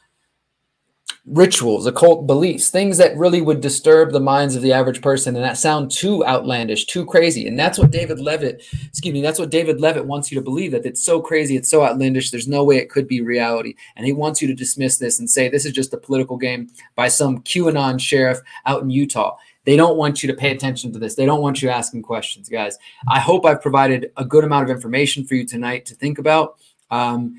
rituals, 1.26 1.86
occult 1.86 2.26
beliefs, 2.26 2.70
things 2.70 2.96
that 2.98 3.16
really 3.16 3.40
would 3.40 3.60
disturb 3.60 4.10
the 4.10 4.20
minds 4.20 4.56
of 4.56 4.62
the 4.62 4.72
average 4.72 5.02
person 5.02 5.36
and 5.36 5.44
that 5.44 5.58
sound 5.58 5.90
too 5.90 6.24
outlandish, 6.24 6.86
too 6.86 7.04
crazy. 7.04 7.46
And 7.46 7.58
that's 7.58 7.78
what 7.78 7.90
David 7.90 8.18
Leavitt, 8.18 8.64
excuse 8.88 9.12
me, 9.12 9.20
that's 9.20 9.38
what 9.38 9.50
David 9.50 9.80
Leavitt 9.80 10.06
wants 10.06 10.32
you 10.32 10.36
to 10.36 10.44
believe 10.44 10.72
that 10.72 10.86
it's 10.86 11.02
so 11.02 11.20
crazy, 11.20 11.56
it's 11.56 11.70
so 11.70 11.84
outlandish, 11.84 12.30
there's 12.30 12.48
no 12.48 12.64
way 12.64 12.78
it 12.78 12.90
could 12.90 13.06
be 13.06 13.20
reality. 13.20 13.74
And 13.96 14.06
he 14.06 14.12
wants 14.12 14.40
you 14.40 14.48
to 14.48 14.54
dismiss 14.54 14.96
this 14.96 15.20
and 15.20 15.28
say 15.28 15.48
this 15.48 15.66
is 15.66 15.72
just 15.72 15.94
a 15.94 15.98
political 15.98 16.36
game 16.36 16.68
by 16.96 17.08
some 17.08 17.42
QAnon 17.42 18.00
sheriff 18.00 18.40
out 18.66 18.82
in 18.82 18.90
Utah. 18.90 19.36
They 19.66 19.76
don't 19.76 19.98
want 19.98 20.22
you 20.22 20.26
to 20.26 20.34
pay 20.34 20.50
attention 20.50 20.92
to 20.92 20.98
this. 20.98 21.14
They 21.14 21.26
don't 21.26 21.42
want 21.42 21.60
you 21.60 21.68
asking 21.68 22.02
questions, 22.02 22.48
guys. 22.48 22.78
I 23.08 23.20
hope 23.20 23.44
I've 23.44 23.60
provided 23.60 24.10
a 24.16 24.24
good 24.24 24.42
amount 24.42 24.64
of 24.64 24.74
information 24.74 25.24
for 25.26 25.34
you 25.34 25.46
tonight 25.46 25.84
to 25.86 25.94
think 25.94 26.18
about. 26.18 26.56
Um, 26.90 27.36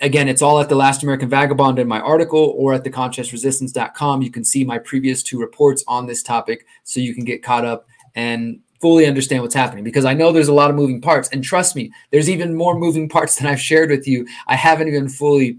again, 0.00 0.28
it's 0.28 0.42
all 0.42 0.60
at 0.60 0.68
the 0.68 0.74
Last 0.74 1.02
American 1.02 1.28
Vagabond 1.28 1.78
in 1.78 1.88
my 1.88 2.00
article 2.00 2.54
or 2.56 2.74
at 2.74 2.84
theconsciousresistance.com. 2.84 4.22
You 4.22 4.30
can 4.30 4.44
see 4.44 4.64
my 4.64 4.78
previous 4.78 5.22
two 5.22 5.40
reports 5.40 5.84
on 5.88 6.06
this 6.06 6.22
topic 6.22 6.66
so 6.84 7.00
you 7.00 7.14
can 7.14 7.24
get 7.24 7.42
caught 7.42 7.64
up 7.64 7.86
and 8.14 8.60
fully 8.80 9.06
understand 9.06 9.42
what's 9.42 9.54
happening 9.54 9.84
because 9.84 10.04
I 10.04 10.14
know 10.14 10.30
there's 10.30 10.48
a 10.48 10.54
lot 10.54 10.70
of 10.70 10.76
moving 10.76 11.00
parts. 11.00 11.28
And 11.30 11.42
trust 11.42 11.74
me, 11.74 11.92
there's 12.10 12.30
even 12.30 12.54
more 12.54 12.78
moving 12.78 13.08
parts 13.08 13.36
than 13.36 13.46
I've 13.46 13.60
shared 13.60 13.90
with 13.90 14.06
you. 14.06 14.26
I 14.46 14.54
haven't 14.54 14.88
even 14.88 15.08
fully, 15.08 15.58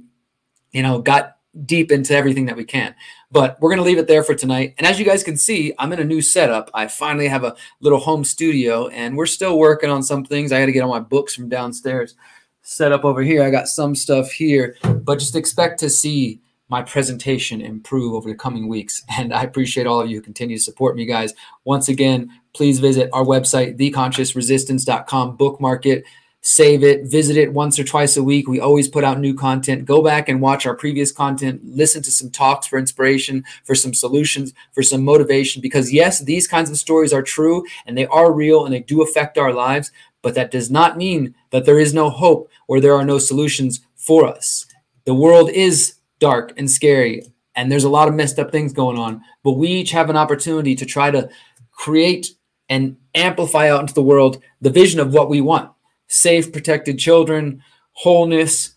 you 0.71 0.83
know, 0.83 0.99
got 0.99 1.37
deep 1.65 1.91
into 1.91 2.15
everything 2.15 2.45
that 2.45 2.55
we 2.55 2.63
can. 2.63 2.95
But 3.31 3.59
we're 3.59 3.69
going 3.69 3.79
to 3.79 3.83
leave 3.83 3.97
it 3.97 4.07
there 4.07 4.23
for 4.23 4.33
tonight. 4.35 4.73
And 4.77 4.87
as 4.87 4.99
you 4.99 5.05
guys 5.05 5.23
can 5.23 5.37
see, 5.37 5.73
I'm 5.77 5.91
in 5.91 5.99
a 5.99 6.03
new 6.05 6.21
setup. 6.21 6.71
I 6.73 6.87
finally 6.87 7.27
have 7.27 7.43
a 7.43 7.55
little 7.81 7.99
home 7.99 8.23
studio 8.23 8.87
and 8.87 9.17
we're 9.17 9.25
still 9.25 9.57
working 9.57 9.89
on 9.89 10.01
some 10.01 10.23
things. 10.23 10.51
I 10.51 10.59
got 10.59 10.67
to 10.67 10.71
get 10.71 10.81
all 10.81 10.89
my 10.89 10.99
books 10.99 11.35
from 11.35 11.49
downstairs 11.49 12.15
set 12.69 12.91
up 12.91 13.03
over 13.03 13.23
here. 13.23 13.43
I 13.43 13.49
got 13.49 13.67
some 13.67 13.95
stuff 13.95 14.31
here, 14.31 14.75
but 14.83 15.17
just 15.17 15.35
expect 15.35 15.79
to 15.79 15.89
see 15.89 16.39
my 16.69 16.83
presentation 16.83 17.61
improve 17.61 18.13
over 18.13 18.29
the 18.29 18.35
coming 18.35 18.67
weeks. 18.67 19.03
And 19.17 19.33
I 19.33 19.41
appreciate 19.41 19.87
all 19.87 19.99
of 19.99 20.09
you 20.09 20.17
who 20.17 20.21
continue 20.21 20.55
to 20.55 20.63
support 20.63 20.95
me, 20.95 21.05
guys. 21.05 21.33
Once 21.65 21.89
again, 21.89 22.29
please 22.53 22.79
visit 22.79 23.09
our 23.11 23.25
website, 23.25 23.77
theconsciousresistance.com, 23.77 25.35
bookmark 25.35 25.87
it, 25.87 26.03
save 26.41 26.83
it, 26.83 27.05
visit 27.05 27.37
it 27.37 27.53
once 27.53 27.79
or 27.79 27.83
twice 27.83 28.15
a 28.15 28.23
week. 28.23 28.47
We 28.47 28.59
always 28.59 28.87
put 28.87 29.03
out 29.03 29.19
new 29.19 29.33
content. 29.33 29.85
Go 29.85 30.03
back 30.03 30.29
and 30.29 30.39
watch 30.39 30.65
our 30.65 30.75
previous 30.75 31.11
content, 31.11 31.61
listen 31.65 32.03
to 32.03 32.11
some 32.11 32.29
talks 32.29 32.67
for 32.67 32.77
inspiration, 32.77 33.43
for 33.65 33.73
some 33.75 33.95
solutions, 33.95 34.53
for 34.73 34.83
some 34.83 35.03
motivation. 35.03 35.61
Because, 35.61 35.91
yes, 35.91 36.19
these 36.19 36.47
kinds 36.47 36.69
of 36.69 36.77
stories 36.77 37.13
are 37.13 37.23
true 37.23 37.65
and 37.87 37.97
they 37.97 38.05
are 38.05 38.31
real 38.31 38.63
and 38.63 38.73
they 38.73 38.79
do 38.79 39.01
affect 39.01 39.39
our 39.39 39.53
lives 39.53 39.91
but 40.21 40.35
that 40.35 40.51
does 40.51 40.69
not 40.69 40.97
mean 40.97 41.35
that 41.51 41.65
there 41.65 41.79
is 41.79 41.93
no 41.93 42.09
hope 42.09 42.49
or 42.67 42.79
there 42.79 42.95
are 42.95 43.05
no 43.05 43.17
solutions 43.17 43.81
for 43.95 44.27
us. 44.27 44.65
The 45.05 45.13
world 45.13 45.49
is 45.49 45.95
dark 46.19 46.53
and 46.57 46.69
scary, 46.69 47.23
and 47.55 47.71
there's 47.71 47.83
a 47.83 47.89
lot 47.89 48.07
of 48.07 48.13
messed 48.13 48.39
up 48.39 48.51
things 48.51 48.73
going 48.73 48.97
on, 48.97 49.21
but 49.43 49.53
we 49.53 49.69
each 49.69 49.91
have 49.91 50.09
an 50.09 50.17
opportunity 50.17 50.75
to 50.75 50.85
try 50.85 51.11
to 51.11 51.29
create 51.71 52.27
and 52.67 52.97
amplify 53.15 53.69
out 53.69 53.81
into 53.81 53.93
the 53.93 54.03
world 54.03 54.41
the 54.61 54.69
vision 54.69 54.99
of 54.99 55.13
what 55.13 55.29
we 55.29 55.41
want 55.41 55.71
safe, 56.07 56.51
protected 56.51 56.97
children, 56.97 57.63
wholeness, 57.93 58.75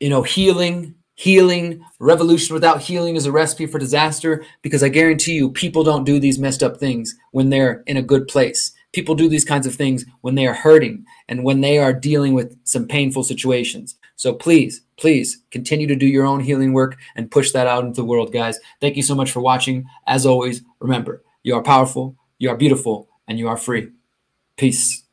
you 0.00 0.10
know, 0.10 0.22
healing. 0.22 0.94
Healing, 1.14 1.84
revolution 1.98 2.54
without 2.54 2.80
healing 2.80 3.16
is 3.16 3.26
a 3.26 3.32
recipe 3.32 3.66
for 3.66 3.80
disaster 3.80 4.44
because 4.62 4.84
I 4.84 4.88
guarantee 4.88 5.32
you, 5.32 5.50
people 5.50 5.82
don't 5.82 6.04
do 6.04 6.20
these 6.20 6.38
messed 6.38 6.62
up 6.62 6.76
things 6.76 7.12
when 7.32 7.50
they're 7.50 7.82
in 7.88 7.96
a 7.96 8.02
good 8.02 8.28
place 8.28 8.72
people 8.98 9.14
do 9.14 9.28
these 9.28 9.44
kinds 9.44 9.64
of 9.64 9.76
things 9.76 10.04
when 10.22 10.34
they 10.34 10.44
are 10.44 10.54
hurting 10.54 11.06
and 11.28 11.44
when 11.44 11.60
they 11.60 11.78
are 11.78 11.92
dealing 11.92 12.34
with 12.34 12.58
some 12.64 12.88
painful 12.88 13.22
situations. 13.22 13.96
So 14.16 14.34
please, 14.34 14.80
please 14.96 15.40
continue 15.52 15.86
to 15.86 15.94
do 15.94 16.04
your 16.04 16.26
own 16.26 16.40
healing 16.40 16.72
work 16.72 16.96
and 17.14 17.30
push 17.30 17.52
that 17.52 17.68
out 17.68 17.84
into 17.84 18.00
the 18.00 18.04
world, 18.04 18.32
guys. 18.32 18.58
Thank 18.80 18.96
you 18.96 19.04
so 19.04 19.14
much 19.14 19.30
for 19.30 19.38
watching. 19.40 19.86
As 20.08 20.26
always, 20.26 20.62
remember, 20.80 21.22
you 21.44 21.54
are 21.54 21.62
powerful, 21.62 22.16
you 22.38 22.50
are 22.50 22.56
beautiful, 22.56 23.08
and 23.28 23.38
you 23.38 23.46
are 23.46 23.56
free. 23.56 23.90
Peace. 24.56 25.04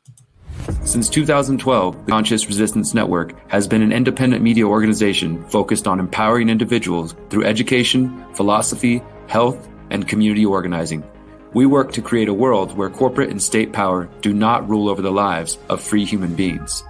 Since 0.82 1.08
2012, 1.10 2.06
the 2.06 2.10
Conscious 2.10 2.48
Resistance 2.48 2.92
Network 2.92 3.48
has 3.48 3.68
been 3.68 3.82
an 3.82 3.92
independent 3.92 4.42
media 4.42 4.66
organization 4.66 5.44
focused 5.44 5.86
on 5.86 6.00
empowering 6.00 6.48
individuals 6.48 7.14
through 7.30 7.44
education, 7.44 8.26
philosophy, 8.34 9.00
health, 9.28 9.68
and 9.90 10.08
community 10.08 10.44
organizing. 10.44 11.04
We 11.52 11.66
work 11.66 11.92
to 11.92 12.02
create 12.02 12.28
a 12.28 12.34
world 12.34 12.76
where 12.76 12.90
corporate 12.90 13.30
and 13.30 13.42
state 13.42 13.72
power 13.72 14.08
do 14.20 14.32
not 14.32 14.68
rule 14.68 14.88
over 14.88 15.02
the 15.02 15.12
lives 15.12 15.58
of 15.68 15.80
free 15.80 16.04
human 16.04 16.34
beings. 16.34 16.82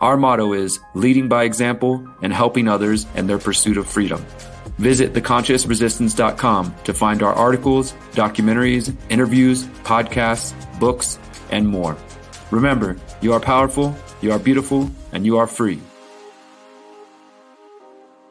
Our 0.00 0.16
motto 0.16 0.52
is 0.52 0.80
leading 0.94 1.28
by 1.28 1.44
example 1.44 2.06
and 2.20 2.32
helping 2.32 2.68
others 2.68 3.06
in 3.14 3.26
their 3.26 3.38
pursuit 3.38 3.78
of 3.78 3.86
freedom. 3.86 4.24
Visit 4.78 5.12
theconsciousresistance.com 5.12 6.74
to 6.84 6.92
find 6.94 7.22
our 7.22 7.32
articles, 7.32 7.92
documentaries, 8.12 8.94
interviews, 9.08 9.64
podcasts, 9.84 10.52
books, 10.78 11.18
and 11.50 11.66
more. 11.66 11.96
Remember, 12.50 12.96
you 13.20 13.32
are 13.32 13.40
powerful, 13.40 13.96
you 14.20 14.32
are 14.32 14.38
beautiful, 14.38 14.90
and 15.12 15.24
you 15.24 15.38
are 15.38 15.46
free. 15.46 15.80